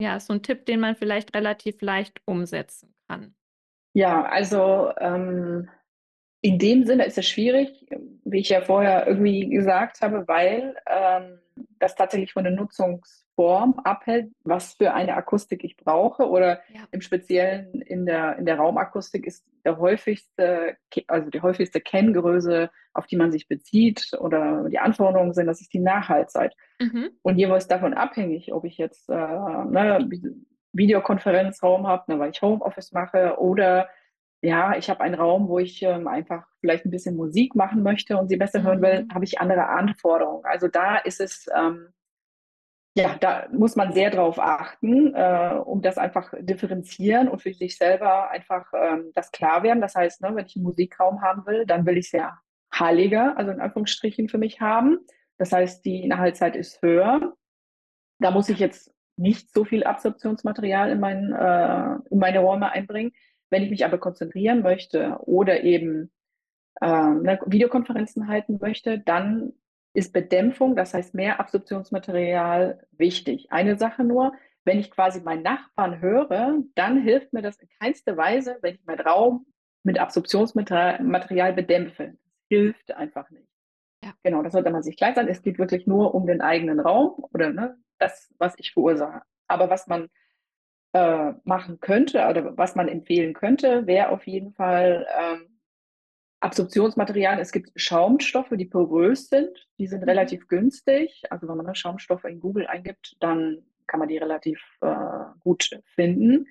[0.00, 3.34] ja so ein Tipp, den man vielleicht relativ leicht umsetzen kann.
[3.94, 5.68] Ja, also ähm,
[6.42, 7.88] in dem Sinne ist es schwierig,
[8.24, 11.40] wie ich ja vorher irgendwie gesagt habe, weil ähm,
[11.80, 12.52] das tatsächlich von der
[13.38, 16.28] Nutzungsform abhält, was für eine Akustik ich brauche.
[16.28, 16.80] Oder ja.
[16.90, 23.06] im Speziellen in der, in der Raumakustik ist der häufigste, also die häufigste Kenngröße, auf
[23.06, 26.54] die man sich bezieht oder die Anforderungen sind, das ist die Nachhaltzeit.
[26.80, 27.10] Mhm.
[27.22, 30.08] Und jeweils davon abhängig, ob ich jetzt, äh, ne,
[30.72, 33.88] Videokonferenzraum habe, ne, weil ich Homeoffice mache oder
[34.40, 38.16] ja, ich habe einen Raum, wo ich ähm, einfach vielleicht ein bisschen Musik machen möchte
[38.16, 39.14] und sie besser hören will, Mhm.
[39.14, 40.44] habe ich andere Anforderungen.
[40.44, 41.88] Also da ist es, ähm,
[42.98, 47.76] ja, da muss man sehr drauf achten, äh, um das einfach differenzieren und für sich
[47.76, 49.80] selber einfach ähm, das klar werden.
[49.80, 52.38] Das heißt, ne, wenn ich einen Musikraum haben will, dann will ich es ja
[52.74, 54.98] heiliger, also in Anführungsstrichen für mich haben.
[55.38, 57.34] Das heißt, die Inhaltszeit ist höher.
[58.18, 63.12] Da muss ich jetzt nicht so viel Absorptionsmaterial in, mein, äh, in meine Räume einbringen.
[63.48, 66.10] Wenn ich mich aber konzentrieren möchte oder eben
[66.80, 69.52] ne, Videokonferenzen halten möchte, dann
[69.94, 73.50] ist Bedämpfung, das heißt mehr Absorptionsmaterial wichtig.
[73.50, 74.32] Eine Sache nur,
[74.64, 78.84] wenn ich quasi meinen Nachbarn höre, dann hilft mir das in keinster Weise, wenn ich
[78.84, 79.46] meinen Raum
[79.82, 82.14] mit Absorptionsmaterial bedämpfe.
[82.18, 83.48] Das hilft einfach nicht.
[84.04, 84.12] Ja.
[84.22, 85.28] Genau, das sollte man sich klar sein.
[85.28, 89.22] Es geht wirklich nur um den eigenen Raum oder ne, das, was ich verursache.
[89.48, 90.08] Aber was man
[90.92, 95.47] äh, machen könnte oder was man empfehlen könnte, wäre auf jeden Fall ähm,
[96.40, 97.40] Absorptionsmaterialien.
[97.40, 99.50] Es gibt Schaumstoffe, die porös sind.
[99.78, 100.08] Die sind Mhm.
[100.08, 101.22] relativ günstig.
[101.30, 104.96] Also wenn man Schaumstoffe in Google eingibt, dann kann man die relativ äh,
[105.40, 106.46] gut finden.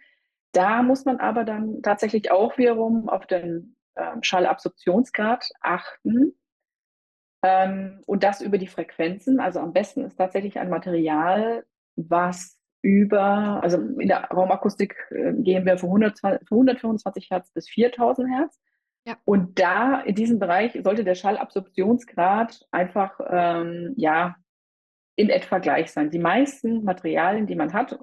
[0.51, 6.33] Da muss man aber dann tatsächlich auch wiederum auf den äh, Schallabsorptionsgrad achten.
[7.43, 9.39] Ähm, und das über die Frequenzen.
[9.39, 15.65] Also am besten ist tatsächlich ein Material, was über, also in der Raumakustik äh, gehen
[15.65, 18.59] wir von 120, von 125 Hertz bis 4000 Hertz.
[19.07, 19.15] Ja.
[19.23, 24.35] Und da in diesem Bereich sollte der Schallabsorptionsgrad einfach ähm, ja
[25.15, 26.11] in etwa gleich sein.
[26.11, 27.97] Die meisten Materialien, die man hat,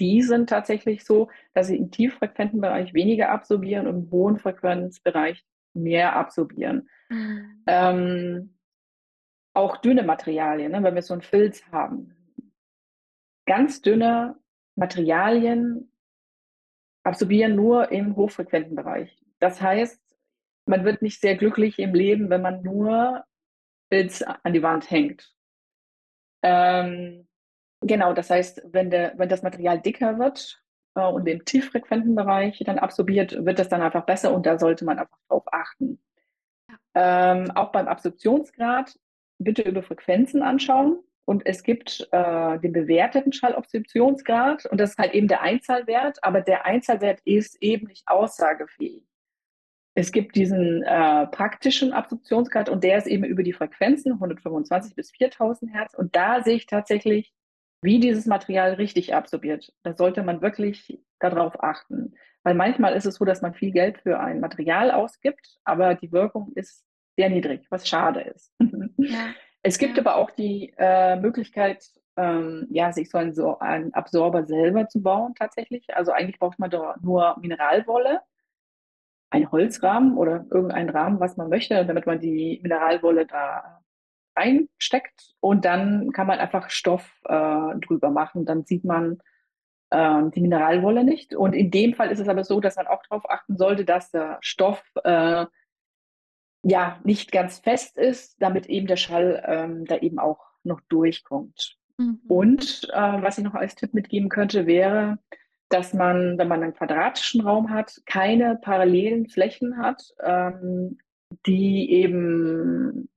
[0.00, 5.44] die sind tatsächlich so, dass sie im tieffrequenten Bereich weniger absorbieren und im hohen Frequenzbereich
[5.74, 6.88] mehr absorbieren.
[7.08, 7.64] Mhm.
[7.66, 8.58] Ähm,
[9.54, 12.14] auch dünne Materialien, ne, wenn wir so einen Filz haben.
[13.44, 14.36] Ganz dünne
[14.76, 15.90] Materialien
[17.02, 19.20] absorbieren nur im hochfrequenten Bereich.
[19.40, 20.07] Das heißt,
[20.68, 23.24] man wird nicht sehr glücklich im Leben, wenn man nur
[23.90, 25.32] Filz an die Wand hängt.
[26.42, 27.26] Ähm,
[27.80, 30.62] genau, das heißt, wenn, der, wenn das Material dicker wird
[30.94, 34.84] äh, und im tieffrequenten Bereich dann absorbiert, wird das dann einfach besser und da sollte
[34.84, 36.00] man einfach drauf achten.
[36.94, 38.98] Ähm, auch beim Absorptionsgrad
[39.38, 40.98] bitte über Frequenzen anschauen.
[41.24, 46.40] Und es gibt äh, den bewerteten Schallabsorptionsgrad und das ist halt eben der Einzahlwert, aber
[46.40, 49.07] der Einzahlwert ist eben nicht aussagefähig.
[49.98, 55.10] Es gibt diesen äh, praktischen Absorptionsgrad und der ist eben über die Frequenzen 125 bis
[55.10, 57.32] 4000 Hertz und da sehe ich tatsächlich,
[57.82, 59.72] wie dieses Material richtig absorbiert.
[59.82, 62.14] Da sollte man wirklich darauf achten.
[62.44, 66.12] Weil manchmal ist es so, dass man viel Geld für ein Material ausgibt, aber die
[66.12, 66.84] Wirkung ist
[67.16, 68.54] sehr niedrig, was schade ist.
[68.98, 69.34] Ja.
[69.64, 70.04] Es gibt Ja.
[70.04, 71.84] aber auch die äh, Möglichkeit,
[72.16, 75.84] ähm, ja, sich so einen, so einen Absorber selber zu bauen tatsächlich.
[75.96, 78.20] Also eigentlich braucht man da nur Mineralwolle,
[79.30, 83.80] einen Holzrahmen oder irgendeinen Rahmen, was man möchte, damit man die Mineralwolle da
[84.36, 88.44] reinsteckt und dann kann man einfach Stoff äh, drüber machen.
[88.44, 89.18] Dann sieht man
[89.90, 91.34] ähm, die Mineralwolle nicht.
[91.34, 94.10] Und in dem Fall ist es aber so, dass man auch darauf achten sollte, dass
[94.10, 95.46] der Stoff äh,
[96.62, 101.76] ja nicht ganz fest ist, damit eben der Schall ähm, da eben auch noch durchkommt.
[101.98, 102.20] Mhm.
[102.28, 105.18] Und äh, was ich noch als Tipp mitgeben könnte, wäre,
[105.68, 110.98] dass man, wenn man einen quadratischen Raum hat, keine parallelen Flächen hat, ähm,
[111.46, 113.08] die eben,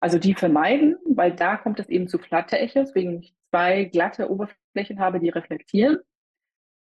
[0.00, 5.00] also die vermeiden, weil da kommt es eben zu Flatterechos, wegen ich zwei glatte Oberflächen
[5.00, 5.98] habe, die reflektieren.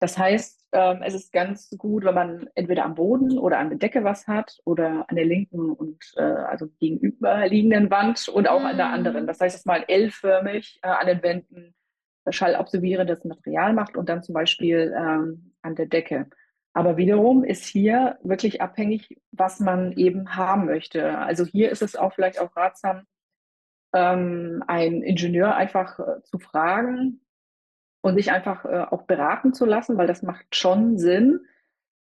[0.00, 3.78] Das heißt, ähm, es ist ganz gut, wenn man entweder am Boden oder an der
[3.78, 8.76] Decke was hat oder an der linken und äh, also gegenüberliegenden Wand und auch an
[8.76, 9.22] der anderen.
[9.22, 9.26] Mhm.
[9.26, 11.74] Das heißt, dass man L-förmig äh, an den Wänden
[12.32, 16.26] schallabsorbierendes Material macht und dann zum Beispiel ähm, an der Decke.
[16.72, 21.18] Aber wiederum ist hier wirklich abhängig, was man eben haben möchte.
[21.18, 23.04] Also hier ist es auch vielleicht auch ratsam,
[23.94, 27.20] ähm, einen Ingenieur einfach äh, zu fragen,
[28.00, 31.40] und sich einfach äh, auch beraten zu lassen, weil das macht schon Sinn,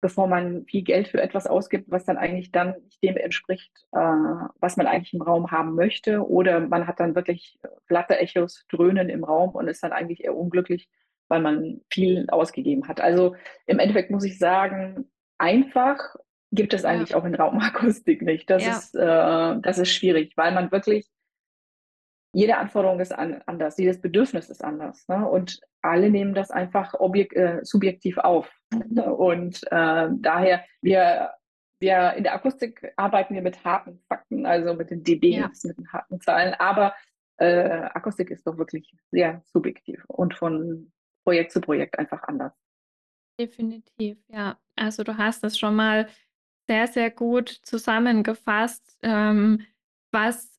[0.01, 3.97] bevor man viel Geld für etwas ausgibt, was dann eigentlich dann nicht dem entspricht, äh,
[4.59, 6.27] was man eigentlich im Raum haben möchte.
[6.27, 10.35] Oder man hat dann wirklich glatte Echos, Dröhnen im Raum und ist dann eigentlich eher
[10.35, 10.87] unglücklich,
[11.29, 13.01] weil man viel ausgegeben hat.
[13.01, 15.97] Also im Endeffekt muss ich sagen, einfach
[16.51, 16.89] gibt es Ja.
[16.89, 18.49] eigentlich auch in Raumakustik nicht.
[18.49, 18.77] Das, Ja.
[18.77, 21.09] ist, äh, das ist schwierig, weil man wirklich
[22.33, 25.07] jede Anforderung ist an, anders, jedes Bedürfnis ist anders.
[25.07, 25.27] Ne?
[25.27, 28.51] Und alle nehmen das einfach objek äh, subjektiv auf.
[28.95, 31.31] Und äh, daher, wir,
[31.79, 35.69] wir in der Akustik arbeiten wir mit harten Fakten, also mit den dBs, Ja.
[35.69, 36.53] mit den harten Zahlen.
[36.55, 36.93] Aber
[37.37, 40.91] äh, Akustik ist doch wirklich sehr subjektiv und von
[41.23, 42.53] Projekt zu Projekt einfach anders.
[43.39, 44.57] Definitiv, ja.
[44.75, 46.07] Also, du hast es schon mal
[46.67, 49.61] sehr, sehr gut zusammengefasst, ähm,
[50.11, 50.56] was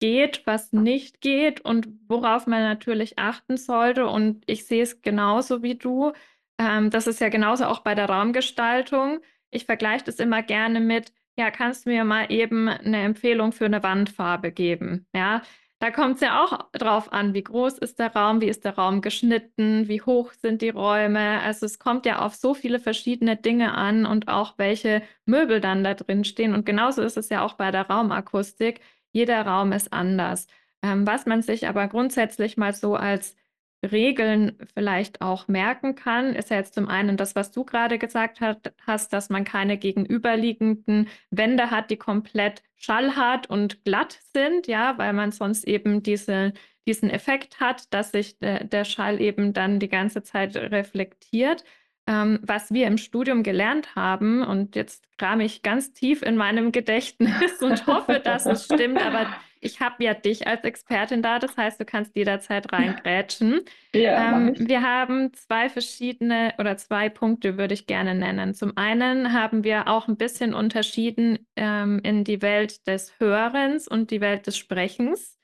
[0.00, 4.06] geht, was nicht geht und worauf man natürlich achten sollte.
[4.06, 6.12] Und ich sehe es genauso wie du.
[6.58, 9.20] Ähm, das ist ja genauso auch bei der Raumgestaltung.
[9.50, 13.66] Ich vergleiche das immer gerne mit, ja, kannst du mir mal eben eine Empfehlung für
[13.66, 15.06] eine Wandfarbe geben?
[15.14, 15.42] Ja,
[15.80, 18.74] da kommt es ja auch drauf an, wie groß ist der Raum, wie ist der
[18.74, 21.40] Raum geschnitten, wie hoch sind die Räume.
[21.40, 25.84] Also es kommt ja auf so viele verschiedene Dinge an und auch welche Möbel dann
[25.84, 26.52] da drin stehen.
[26.54, 28.80] Und genauso ist es ja auch bei der Raumakustik.
[29.12, 30.46] Jeder Raum ist anders.
[30.82, 33.34] Ähm, was man sich aber grundsätzlich mal so als
[33.82, 38.40] Regeln vielleicht auch merken kann, ist ja jetzt zum einen das, was du gerade gesagt
[38.40, 44.98] hat, hast, dass man keine gegenüberliegenden Wände hat, die komplett schallhart und glatt sind, ja,
[44.98, 46.52] weil man sonst eben diese,
[46.88, 51.64] diesen Effekt hat, dass sich der, der Schall eben dann die ganze Zeit reflektiert.
[52.08, 56.72] Ähm, was wir im Studium gelernt haben, und jetzt kram ich ganz tief in meinem
[56.72, 59.26] Gedächtnis und hoffe, dass es stimmt, aber
[59.60, 63.60] ich habe ja dich als Expertin da, das heißt, du kannst jederzeit reingrätschen.
[63.94, 68.52] Ja, ähm, wir haben zwei verschiedene oder zwei Punkte würde ich gerne nennen.
[68.52, 74.10] Zum einen haben wir auch ein bisschen unterschieden ähm, in die Welt des Hörens und
[74.10, 75.38] die Welt des Sprechens.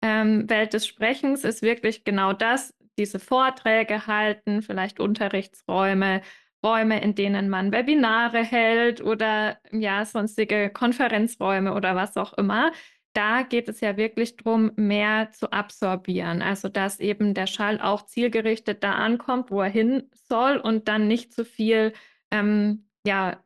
[0.00, 6.22] Ähm, Welt des Sprechens ist wirklich genau das, diese Vorträge halten, vielleicht Unterrichtsräume,
[6.64, 12.70] Räume, in denen man Webinare hält oder ja, sonstige Konferenzräume oder was auch immer
[13.12, 16.42] da geht es ja wirklich darum, mehr zu absorbieren.
[16.42, 21.08] Also dass eben der Schall auch zielgerichtet da ankommt, wo er hin soll und dann
[21.08, 21.92] nicht zu viel,
[22.30, 23.42] ähm, ja,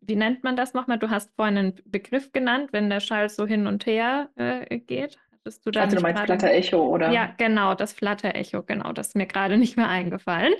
[0.00, 0.98] wie nennt man das nochmal?
[0.98, 5.18] Du hast vorhin einen Begriff genannt, wenn der Schall so hin und her äh, geht.
[5.44, 7.10] Hattest du da also du meinst Flatter-Echo, oder?
[7.12, 10.54] Ja, genau, das Flatter-Echo, genau, das ist mir gerade nicht mehr eingefallen.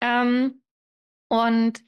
[0.00, 0.62] Ähm,
[1.28, 1.80] und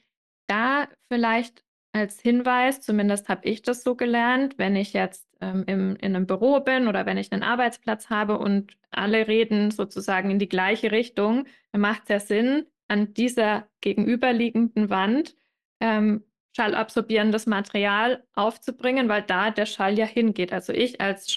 [0.47, 5.95] da vielleicht als Hinweis, zumindest habe ich das so gelernt, wenn ich jetzt ähm, im,
[5.95, 10.37] in einem Büro bin oder wenn ich einen Arbeitsplatz habe und alle reden sozusagen in
[10.37, 15.35] die gleiche Richtung, dann macht es ja Sinn, an dieser gegenüberliegenden Wand
[15.79, 16.23] ähm,
[16.55, 20.53] schallabsorbierendes Material aufzubringen, weil da der Schall ja hingeht.
[20.53, 21.31] Also ich als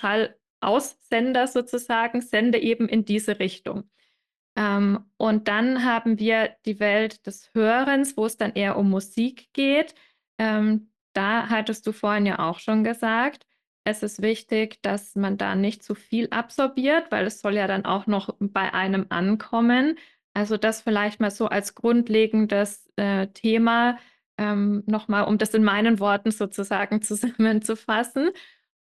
[0.62, 3.90] Schallaussender sozusagen sende eben in diese Richtung.
[4.56, 9.52] Ähm, und dann haben wir die Welt des Hörens, wo es dann eher um Musik
[9.52, 9.94] geht.
[10.38, 13.44] Ähm, da hattest du vorhin ja auch schon gesagt,
[13.84, 17.86] es ist wichtig, dass man da nicht zu viel absorbiert, weil es soll ja dann
[17.86, 19.98] auch noch bei einem ankommen.
[20.34, 23.98] Also das vielleicht mal so als grundlegendes äh, Thema
[24.36, 28.30] ähm, nochmal, um das in meinen Worten sozusagen zusammenzufassen.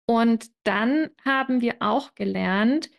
[0.06, 2.90] Und dann haben wir auch gelernt,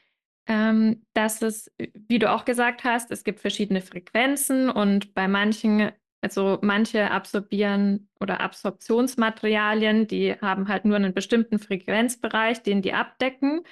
[0.48, 5.92] ähm, dass es, wie du auch gesagt hast, es gibt verschiedene Frequenzen und bei manchen
[6.24, 13.64] also manche absorbieren oder Absorptionsmaterialien, die haben halt nur einen bestimmten Frequenzbereich, den die abdecken.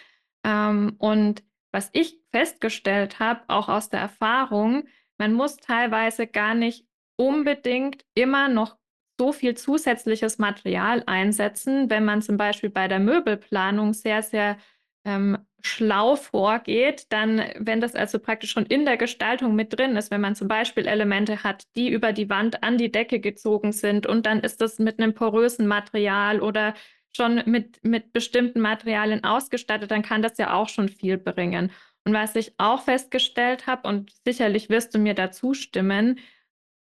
[0.44, 4.84] Ähm, und was ich festgestellt habe, auch aus der Erfahrung,
[5.18, 8.78] man muss teilweise gar nicht unbedingt immer noch
[9.22, 14.58] so viel zusätzliches Material einsetzen, wenn man zum Beispiel bei der Möbelplanung sehr, sehr
[15.06, 20.10] ähm, schlau vorgeht, dann, wenn das also praktisch schon in der Gestaltung mit drin ist,
[20.10, 24.08] wenn man zum Beispiel Elemente hat, die über die Wand an die Decke gezogen sind
[24.08, 26.74] und dann ist das mit einem porösen Material oder
[27.16, 31.70] schon mit, mit bestimmten Materialien ausgestattet, dann kann das ja auch schon viel bringen.
[32.06, 36.18] Und was ich auch festgestellt habe, und sicherlich wirst du mir dazu stimmen,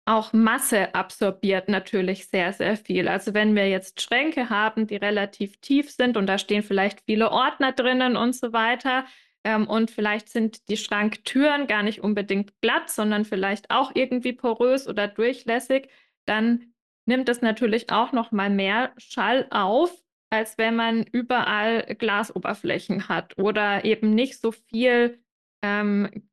[0.05, 3.07] auch Masse absorbiert natürlich sehr, sehr viel.
[3.07, 7.31] Also wenn wir jetzt Schränke haben, die relativ tief sind und da stehen vielleicht viele
[7.31, 9.05] Ordner drinnen und so weiter,
[9.45, 14.87] ähm, und vielleicht sind die Schranktüren gar nicht unbedingt glatt, sondern vielleicht auch irgendwie porös
[14.87, 15.87] oder durchlässig,
[16.25, 16.73] dann
[17.05, 23.37] nimmt es natürlich auch noch mal mehr Schall auf, als wenn man überall Glasoberflächen hat
[23.37, 25.19] oder eben nicht so viel
[25.61, 26.27] ähm,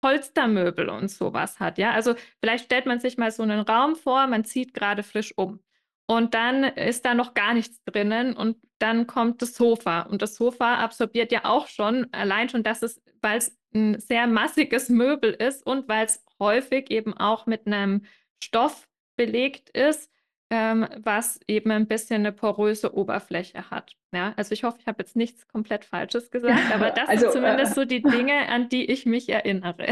[0.00, 1.92] Polstermöbel und sowas hat, ja.
[1.92, 5.60] Also vielleicht stellt man sich mal so einen Raum vor, man zieht gerade frisch um.
[6.06, 10.00] Und dann ist da noch gar nichts drinnen und dann kommt das Sofa.
[10.02, 14.26] Und das Sofa absorbiert ja auch schon, allein schon, dass es, weil es ein sehr
[14.26, 18.02] massiges Möbel ist und weil es häufig eben auch mit einem
[18.42, 20.10] Stoff belegt ist,
[20.50, 23.92] ähm, was eben ein bisschen eine poröse Oberfläche hat.
[24.12, 27.32] Ja, also ich hoffe, ich habe jetzt nichts komplett Falsches gesagt, aber das also, sind
[27.34, 29.86] zumindest äh, so die Dinge, an die ich mich erinnere.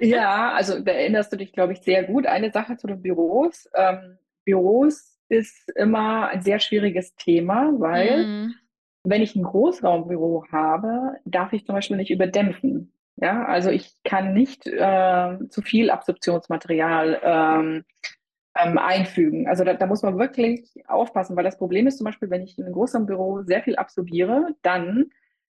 [0.00, 2.26] ja, also da erinnerst du dich, glaube ich, sehr gut.
[2.26, 3.68] Eine Sache zu den Büros.
[3.74, 8.54] Ähm, Büros ist immer ein sehr schwieriges Thema, weil mm.
[9.04, 12.92] wenn ich ein Großraumbüro habe, darf ich zum Beispiel nicht überdämpfen.
[13.14, 17.84] Ja, also ich kann nicht äh, zu viel Absorptionsmaterial ähm,
[18.56, 19.48] ähm, einfügen.
[19.48, 22.58] Also da, da, muss man wirklich aufpassen, weil das Problem ist zum Beispiel, wenn ich
[22.58, 25.10] in einem großen Büro sehr viel absorbiere, dann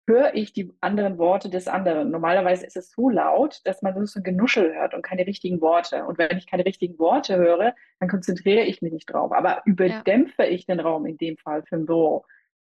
[0.08, 2.12] höre ich die anderen Worte des anderen.
[2.12, 6.06] Normalerweise ist es so laut, dass man so ein Genuschel hört und keine richtigen Worte.
[6.06, 9.32] Und wenn ich keine richtigen Worte höre, dann konzentriere ich mich nicht drauf.
[9.32, 10.50] Aber überdämpfe ja.
[10.50, 12.26] ich den Raum in dem Fall für ein Büro,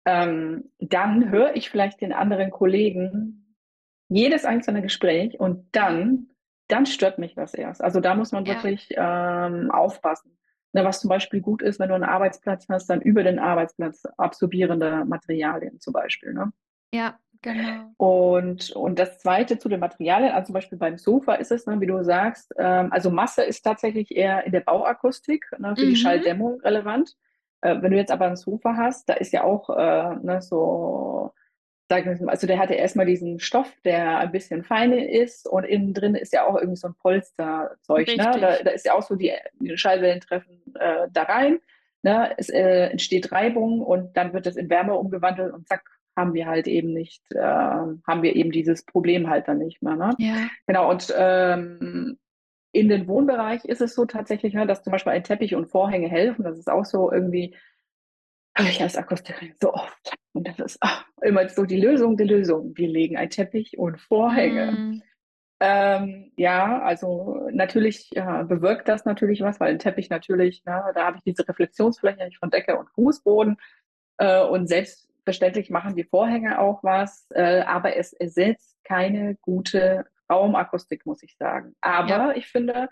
[0.07, 3.57] ähm, dann höre ich vielleicht den anderen Kollegen
[4.09, 6.29] jedes einzelne Gespräch und dann,
[6.69, 7.83] dann stört mich das erst.
[7.83, 8.55] Also da muss man ja.
[8.55, 10.39] wirklich ähm, aufpassen.
[10.73, 14.05] Na, was zum Beispiel gut ist, wenn du einen Arbeitsplatz hast, dann über den Arbeitsplatz
[14.17, 16.33] absorbierende Materialien zum Beispiel.
[16.33, 16.53] Ne?
[16.93, 17.93] Ja, genau.
[17.97, 21.81] Und, und das Zweite zu den Materialien, also zum Beispiel beim Sofa ist es, ne,
[21.81, 25.91] wie du sagst, ähm, also Masse ist tatsächlich eher in der Bauakustik ne, für mhm.
[25.91, 27.15] die Schalldämmung relevant.
[27.61, 31.33] Äh, wenn du jetzt aber ein Sofa hast, da ist ja auch äh, ne, so,
[31.89, 36.15] sagen also der hatte erstmal diesen Stoff, der ein bisschen feiner ist und innen drin
[36.15, 38.07] ist ja auch irgendwie so ein Polsterzeug.
[38.09, 38.17] Ne?
[38.17, 41.59] Da, da, ist ja auch so, die, die Schallwellen treffen äh, da rein.
[42.03, 42.33] Ne?
[42.37, 45.85] Es äh, entsteht Reibung und dann wird das in Wärme umgewandelt und zack,
[46.17, 49.97] haben wir halt eben nicht, äh, haben wir eben dieses Problem halt dann nicht mehr.
[49.97, 50.15] Ne?
[50.19, 50.49] Ja.
[50.67, 52.19] Genau, und ähm,
[52.73, 56.09] in den Wohnbereich ist es so tatsächlich, ne, dass zum Beispiel ein Teppich und Vorhänge
[56.09, 56.45] helfen.
[56.45, 57.57] Das ist auch so irgendwie,
[58.59, 60.15] ich als Akustikerin so oft.
[60.33, 62.77] Und das ist ach, immer so die Lösung, die Lösung.
[62.77, 64.73] Wir legen ein Teppich und Vorhänge.
[64.73, 65.03] Mm.
[65.61, 70.93] Ähm, ja, also natürlich ja, bewirkt das natürlich was, weil ein Teppich natürlich, na, ne,
[70.95, 73.57] da habe ich diese Reflexionsfläche von Decke und Fußboden.
[74.19, 81.07] Äh, und selbstverständlich machen die Vorhänge auch was, äh, aber es ersetzt keine gute Raumakustik,
[81.07, 81.75] muss ich sagen.
[81.81, 82.33] Aber ja.
[82.33, 82.89] ich finde,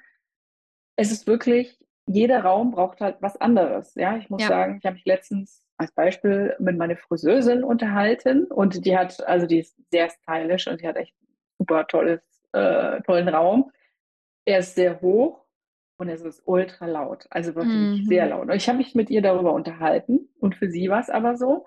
[0.97, 1.79] es ist wirklich,
[2.15, 3.95] jeder Raum braucht halt was anderes.
[3.95, 4.49] Ja, ich muss ja.
[4.49, 9.47] sagen, ich habe mich letztens als Beispiel mit meiner Friseurin unterhalten und die hat, also
[9.47, 11.15] die ist sehr stylisch und die hat echt
[11.59, 12.21] super tolles,
[12.53, 13.71] äh, tollen Raum.
[14.45, 15.45] Er ist sehr hoch
[15.99, 18.05] und es ist ultra laut, also wirklich mhm.
[18.05, 18.49] sehr laut.
[18.49, 21.67] Und ich habe mich mit ihr darüber unterhalten und für sie war es aber so,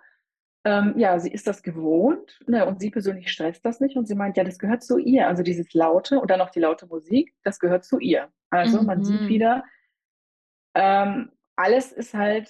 [0.65, 4.15] ähm, ja, sie ist das gewohnt ne, und sie persönlich stresst das nicht und sie
[4.15, 5.27] meint, ja, das gehört zu ihr.
[5.27, 8.29] Also dieses Laute und dann noch die laute Musik, das gehört zu ihr.
[8.49, 8.87] Also mhm.
[8.87, 9.27] man sieht mhm.
[9.27, 9.63] wieder,
[10.75, 12.49] ähm, alles ist halt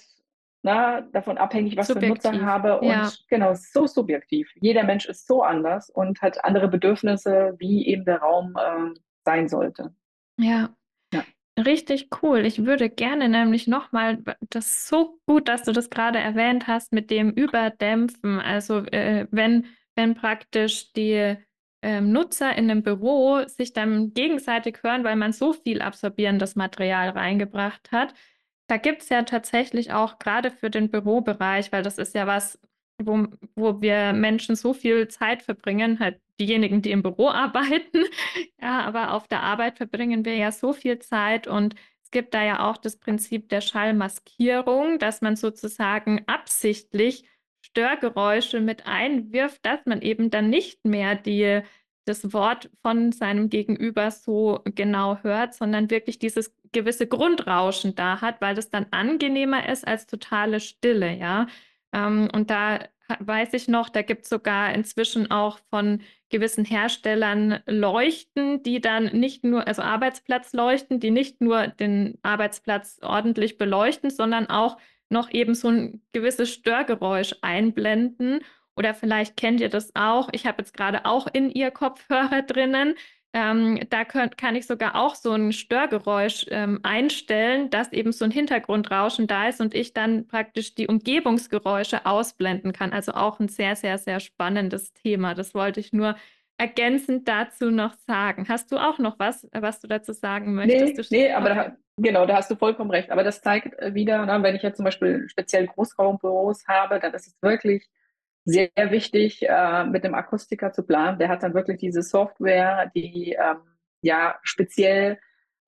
[0.62, 2.22] na, davon abhängig, was subjektiv.
[2.22, 3.10] für Nutzer habe und ja.
[3.28, 4.50] genau, so subjektiv.
[4.56, 9.48] Jeder Mensch ist so anders und hat andere Bedürfnisse, wie eben der Raum äh, sein
[9.48, 9.94] sollte.
[10.38, 10.70] Ja.
[11.58, 12.44] Richtig cool.
[12.44, 16.92] Ich würde gerne nämlich nochmal, das ist so gut, dass du das gerade erwähnt hast
[16.92, 18.40] mit dem Überdämpfen.
[18.40, 19.64] Also äh, wenn,
[19.94, 21.36] wenn praktisch die
[21.86, 27.10] ähm, Nutzer in einem Büro sich dann gegenseitig hören, weil man so viel absorbierendes Material
[27.10, 28.12] reingebracht hat.
[28.66, 32.58] Da gibt es ja tatsächlich auch gerade für den Bürobereich, weil das ist ja was,
[32.98, 38.04] wo, wo wir Menschen so viel Zeit verbringen, halt diejenigen, die im Büro arbeiten.
[38.60, 42.42] Ja, aber auf der Arbeit verbringen wir ja so viel Zeit und es gibt da
[42.42, 47.28] ja auch das Prinzip der Schallmaskierung, dass man sozusagen absichtlich
[47.76, 51.60] Störgeräusche mit einwirft, dass man eben dann nicht mehr die,
[52.06, 58.40] das Wort von seinem Gegenüber so genau hört, sondern wirklich dieses gewisse Grundrauschen da hat,
[58.40, 61.48] weil das dann angenehmer ist als totale Stille, ja.
[61.92, 62.78] Ähm, und da
[63.20, 66.00] weiß ich noch, da gibt es sogar inzwischen auch von
[66.30, 73.58] gewissen Herstellern Leuchten, die dann nicht nur, also Arbeitsplatzleuchten, die nicht nur den Arbeitsplatz ordentlich
[73.58, 74.78] beleuchten, sondern auch
[75.08, 78.40] noch eben so ein gewisses Störgeräusch einblenden.
[78.76, 80.28] Oder vielleicht kennt ihr das auch.
[80.32, 82.94] Ich habe jetzt gerade auch in ihr Kopfhörer drinnen.
[83.32, 88.24] Ähm, da könnt, kann ich sogar auch so ein Störgeräusch ähm, einstellen, dass eben so
[88.24, 92.92] ein Hintergrundrauschen da ist und ich dann praktisch die Umgebungsgeräusche ausblenden kann.
[92.92, 95.34] Also auch ein sehr, sehr, sehr spannendes Thema.
[95.34, 96.16] Das wollte ich nur
[96.58, 98.46] ergänzend dazu noch sagen.
[98.48, 101.10] Hast du auch noch was, was du dazu sagen möchtest?
[101.10, 103.10] Nee, nee aber da, genau, da hast du vollkommen recht.
[103.10, 107.14] Aber das zeigt äh, wieder, na, wenn ich jetzt zum Beispiel speziell Großraumbüros habe, dann
[107.14, 107.88] ist es wirklich
[108.44, 111.18] sehr wichtig, äh, mit dem Akustiker zu planen.
[111.18, 113.58] Der hat dann wirklich diese Software, die ähm,
[114.02, 115.18] ja speziell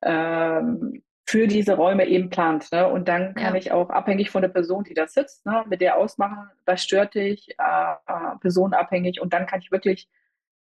[0.03, 2.73] ähm, für diese Räume eben plant.
[2.73, 2.89] Ne?
[2.89, 3.59] Und dann kann ja.
[3.59, 7.15] ich auch abhängig von der Person, die da sitzt, ne, mit der ausmachen, was stört
[7.15, 9.21] dich, äh, äh, personenabhängig.
[9.21, 10.09] Und dann kann ich wirklich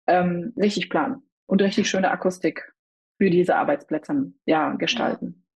[0.06, 2.72] ähm, richtig planen und richtig schöne Akustik
[3.18, 5.46] für diese Arbeitsplätze ja, gestalten.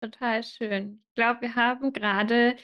[0.00, 1.02] Total schön.
[1.08, 2.56] Ich glaube, wir haben gerade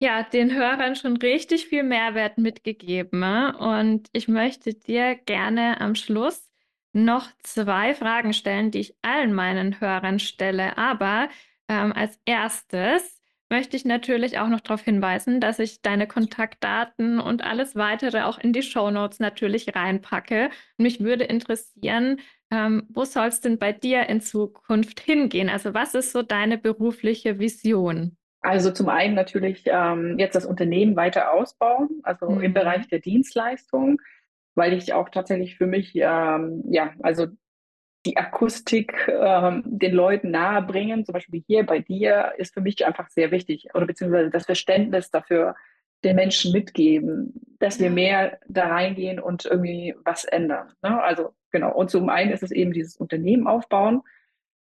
[0.00, 3.20] ja, den Hörern schon richtig viel Mehrwert mitgegeben.
[3.20, 3.56] Ne?
[3.58, 6.48] Und ich möchte dir gerne am Schluss
[6.92, 10.78] noch zwei Fragen stellen, die ich allen meinen Hörern stelle.
[10.78, 11.28] Aber
[11.68, 13.17] ähm, als erstes
[13.50, 18.38] möchte ich natürlich auch noch darauf hinweisen, dass ich deine Kontaktdaten und alles weitere auch
[18.38, 20.50] in die Show Notes natürlich reinpacke.
[20.76, 22.20] Mich würde interessieren,
[22.50, 25.48] ähm, wo soll es denn bei dir in Zukunft hingehen?
[25.48, 28.16] Also was ist so deine berufliche Vision?
[28.40, 32.42] Also zum einen natürlich ähm, jetzt das Unternehmen weiter ausbauen, also mhm.
[32.42, 34.00] im Bereich der Dienstleistung,
[34.54, 37.26] weil ich auch tatsächlich für mich, ähm, ja, also
[38.06, 43.08] die Akustik ähm, den Leuten nahebringen, zum Beispiel hier bei dir, ist für mich einfach
[43.08, 43.68] sehr wichtig.
[43.74, 45.54] Oder beziehungsweise das Verständnis dafür
[46.04, 50.72] den Menschen mitgeben, dass wir mehr da reingehen und irgendwie was ändern.
[50.82, 51.02] Ne?
[51.02, 51.74] Also genau.
[51.74, 54.02] Und zum einen ist es eben dieses Unternehmen aufbauen.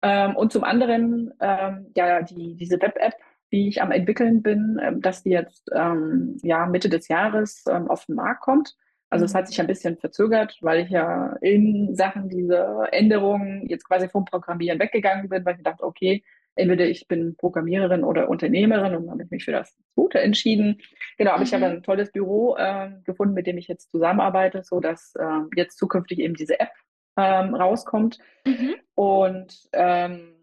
[0.02, 3.14] Ähm, und zum anderen, ähm, ja, die, diese Web-App,
[3.52, 7.88] die ich am entwickeln bin, ähm, dass die jetzt ähm, ja Mitte des Jahres ähm,
[7.90, 8.76] auf den Markt kommt.
[9.12, 13.86] Also es hat sich ein bisschen verzögert, weil ich ja in Sachen dieser Änderungen jetzt
[13.86, 16.24] quasi vom Programmieren weggegangen bin, weil ich dachte, okay,
[16.56, 20.80] entweder ich bin Programmiererin oder Unternehmerin und dann habe ich mich für das Gute entschieden.
[21.18, 21.44] Genau, aber mhm.
[21.44, 21.72] ich habe mhm.
[21.72, 26.20] ein tolles Büro äh, gefunden, mit dem ich jetzt zusammenarbeite, so dass äh, jetzt zukünftig
[26.20, 26.72] eben diese App
[27.18, 28.18] ähm, rauskommt.
[28.46, 28.76] Mhm.
[28.96, 30.36] Und ähm,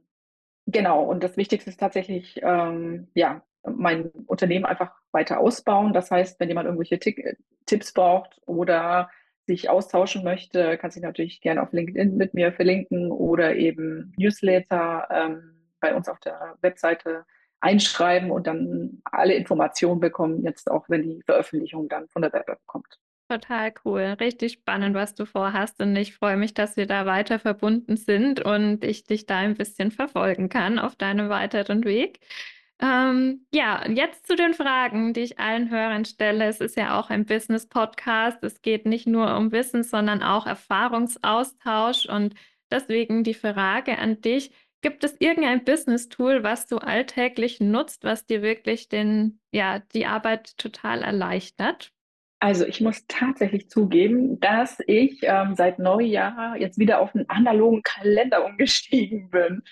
[0.66, 3.42] genau, und das Wichtigste ist tatsächlich, ähm, ja,
[3.76, 5.92] mein Unternehmen einfach weiter ausbauen.
[5.92, 9.10] Das heißt, wenn jemand irgendwelche Tick Tipps braucht oder
[9.46, 15.08] sich austauschen möchte, kann sich natürlich gerne auf LinkedIn mit mir verlinken oder eben Newsletter
[15.10, 17.24] ähm, bei uns auf der Webseite
[17.60, 22.58] einschreiben und dann alle Informationen bekommen, jetzt auch wenn die Veröffentlichung dann von der Web
[22.66, 22.98] kommt.
[23.30, 27.38] Total cool, richtig spannend, was du vorhast und ich freue mich, dass wir da weiter
[27.38, 32.20] verbunden sind und ich dich da ein bisschen verfolgen kann auf deinem weiteren Weg.
[32.80, 36.46] Ähm, ja, jetzt zu den Fragen, die ich allen Hörern stelle.
[36.46, 38.42] Es ist ja auch ein Business-Podcast.
[38.44, 42.06] Es geht nicht nur um Wissen, sondern auch Erfahrungsaustausch.
[42.06, 42.34] Und
[42.70, 44.52] deswegen die Frage an dich.
[44.80, 50.56] Gibt es irgendein Business-Tool, was du alltäglich nutzt, was dir wirklich den, ja, die Arbeit
[50.56, 51.90] total erleichtert?
[52.38, 57.82] Also ich muss tatsächlich zugeben, dass ich ähm, seit Neujahr jetzt wieder auf einen analogen
[57.82, 59.64] Kalender umgestiegen bin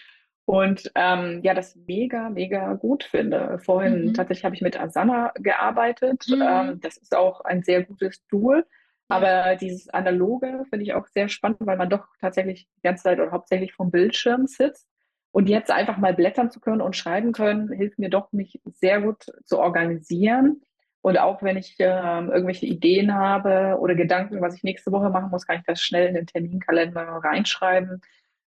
[0.46, 3.58] und ähm, ja, das mega, mega gut finde.
[3.58, 4.14] Vorhin mhm.
[4.14, 6.24] tatsächlich habe ich mit Asana gearbeitet.
[6.28, 6.42] Mhm.
[6.42, 8.64] Ähm, das ist auch ein sehr gutes Tool.
[9.08, 13.18] Aber dieses Analoge finde ich auch sehr spannend, weil man doch tatsächlich die ganze Zeit
[13.18, 14.88] oder hauptsächlich vom Bildschirm sitzt.
[15.32, 19.00] Und jetzt einfach mal blättern zu können und schreiben können, hilft mir doch, mich sehr
[19.00, 20.62] gut zu organisieren.
[21.02, 25.30] Und auch wenn ich ähm, irgendwelche Ideen habe oder Gedanken, was ich nächste Woche machen
[25.30, 28.00] muss, kann ich das schnell in den Terminkalender reinschreiben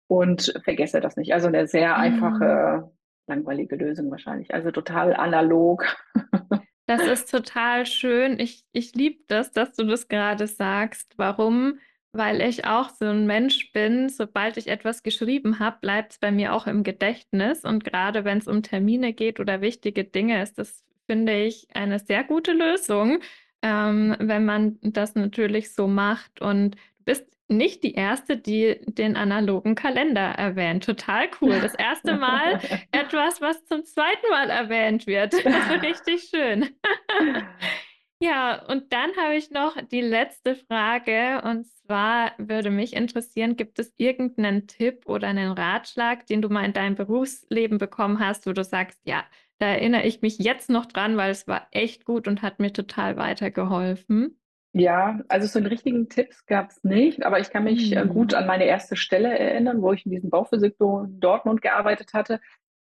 [0.08, 1.32] und vergesse das nicht.
[1.32, 2.90] Also eine sehr einfache, mhm.
[3.26, 4.52] langweilige Lösung wahrscheinlich.
[4.52, 5.84] Also total analog.
[6.88, 8.40] Das ist total schön.
[8.40, 11.12] Ich, ich liebe das, dass du das gerade sagst.
[11.18, 11.80] Warum?
[12.12, 16.32] Weil ich auch so ein Mensch bin, sobald ich etwas geschrieben habe, bleibt es bei
[16.32, 17.62] mir auch im Gedächtnis.
[17.62, 21.98] Und gerade wenn es um Termine geht oder wichtige Dinge, ist das, finde ich, eine
[21.98, 23.18] sehr gute Lösung,
[23.60, 26.40] ähm, wenn man das natürlich so macht.
[26.40, 30.84] Und du bist nicht die erste, die den analogen Kalender erwähnt.
[30.84, 31.60] Total cool.
[31.60, 32.60] Das erste Mal
[32.92, 35.34] etwas, was zum zweiten Mal erwähnt wird.
[35.82, 36.68] Richtig schön.
[38.20, 41.42] ja, und dann habe ich noch die letzte Frage.
[41.42, 46.64] Und zwar würde mich interessieren, gibt es irgendeinen Tipp oder einen Ratschlag, den du mal
[46.64, 49.24] in deinem Berufsleben bekommen hast, wo du sagst, ja,
[49.58, 52.72] da erinnere ich mich jetzt noch dran, weil es war echt gut und hat mir
[52.72, 54.38] total weitergeholfen.
[54.78, 58.30] Ja, also so einen richtigen Tipps gab es nicht, aber ich kann mich äh, gut
[58.30, 58.38] mhm.
[58.38, 62.40] an meine erste Stelle erinnern, wo ich in diesem Bauphysik-Büro in Dortmund gearbeitet hatte.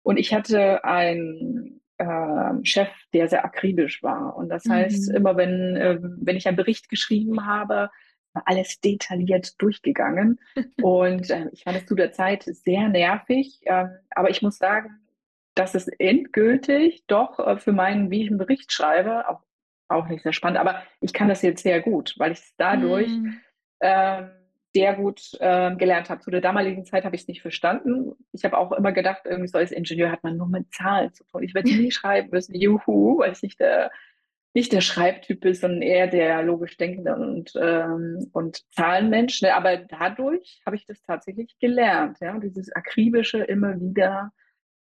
[0.02, 4.38] Und ich hatte einen äh, Chef, der sehr akribisch war.
[4.38, 5.16] Und das heißt, mhm.
[5.16, 7.90] immer wenn, äh, wenn ich einen Bericht geschrieben habe,
[8.32, 10.40] war alles detailliert durchgegangen.
[10.82, 13.60] Und äh, ich fand es zu der Zeit sehr nervig.
[13.66, 15.02] Ähm, aber ich muss sagen,
[15.54, 19.42] dass es endgültig doch äh, für meinen, wie ich einen Bericht schreibe, auch
[19.94, 20.60] auch nicht sehr spannend.
[20.60, 23.30] Aber ich kann das jetzt sehr gut, weil ich es dadurch mm.
[23.82, 24.30] ähm,
[24.76, 26.22] sehr gut ähm, gelernt habe.
[26.22, 28.14] Zu der damaligen Zeit habe ich es nicht verstanden.
[28.32, 31.24] Ich habe auch immer gedacht, irgendwie so als Ingenieur hat man nur mit Zahlen zu
[31.26, 31.44] tun.
[31.44, 33.92] Ich werde nie schreiben müssen, juhu, weil ich nicht der,
[34.56, 39.42] nicht der Schreibtyp bin, sondern eher der logisch denkende und, ähm, und Zahlenmensch.
[39.42, 39.56] Ne?
[39.56, 42.18] Aber dadurch habe ich das tatsächlich gelernt.
[42.20, 42.38] Ja?
[42.40, 44.32] Dieses akribische immer wieder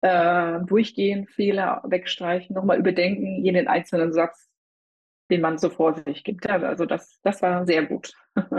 [0.03, 4.51] äh, durchgehen, Fehler wegstreichen, nochmal überdenken, jeden einzelnen Satz
[5.33, 6.47] den man so vor sich gibt.
[6.47, 8.12] Also das, das war sehr gut.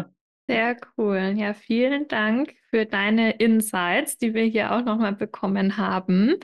[0.46, 1.36] Sehr cool.
[1.38, 6.36] Ja, vielen Dank für deine Insights, die wir hier auch nochmal bekommen haben.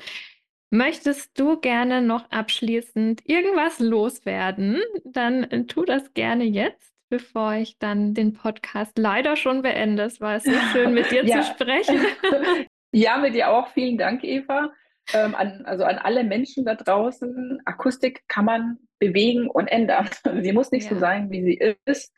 [0.70, 4.80] Möchtest du gerne noch abschließend irgendwas loswerden?
[5.04, 10.04] Dann tu das gerne jetzt, bevor ich dann den Podcast leider schon beende.
[10.04, 11.42] Es war so schön, mit dir ja.
[11.42, 12.00] zu sprechen.
[12.94, 13.68] ja, mit dir auch.
[13.74, 14.72] Vielen Dank, Eva.
[15.14, 20.10] Ähm, an, also an alle Menschen da draußen, Akustik kann man bewegen und ändern.
[20.42, 20.96] sie muss nicht ja.
[20.96, 22.14] so sein, wie sie ist.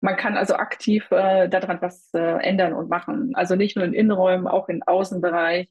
[0.00, 3.34] Man kann also aktiv äh, daran was äh, ändern und machen.
[3.34, 5.70] Also nicht nur in Innenräumen, auch im Außenbereich.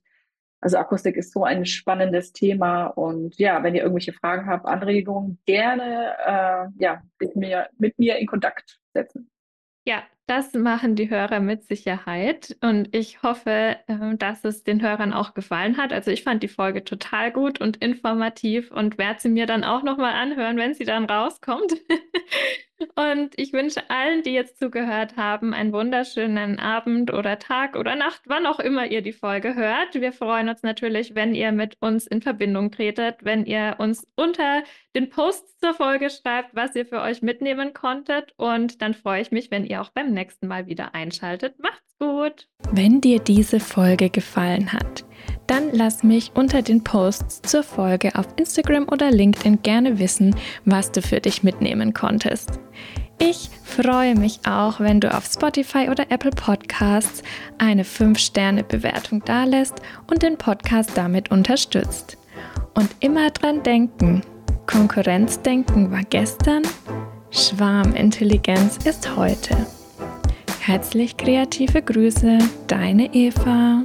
[0.60, 5.38] Also Akustik ist so ein spannendes Thema und ja, wenn ihr irgendwelche Fragen habt, Anregungen,
[5.46, 9.30] gerne äh, ja, mit mir, mit mir in Kontakt setzen.
[9.86, 15.12] Ja, das machen die Hörer mit Sicherheit und ich hoffe, ähm, dass es den Hörern
[15.14, 15.92] auch gefallen hat.
[15.92, 19.84] Also ich fand die Folge total gut und informativ und werde sie mir dann auch
[19.84, 21.76] nochmal anhören, wenn sie dann rauskommt.
[22.96, 28.22] Und ich wünsche allen, die jetzt zugehört haben, einen wunderschönen Abend oder Tag oder Nacht,
[28.26, 29.96] wann auch immer ihr die Folge hört.
[29.96, 34.64] Wir freuen uns natürlich, wenn ihr mit uns in Verbindung tretet, wenn ihr uns unter
[34.96, 38.34] den Posts zur Folge schreibt, was ihr für euch mitnehmen konntet.
[38.38, 41.60] Und dann freue ich mich, wenn ihr auch beim nächsten Mal wieder einschaltet.
[41.60, 42.48] Macht's gut!
[42.72, 45.06] Wenn dir diese Folge gefallen hat,
[45.48, 50.36] dann lass mich unter den Posts zur Folge auf Instagram oder LinkedIn gerne wissen,
[50.66, 52.60] was du für dich mitnehmen konntest.
[53.20, 57.24] Ich freue mich auch, wenn du auf Spotify oder Apple Podcasts
[57.58, 59.76] eine 5-Sterne-Bewertung dalässt
[60.08, 62.18] und den Podcast damit unterstützt.
[62.74, 64.22] Und immer dran denken,
[64.66, 66.64] Konkurrenzdenken war gestern,
[67.32, 69.56] Schwarmintelligenz ist heute.
[70.60, 73.84] Herzlich kreative Grüße, deine Eva.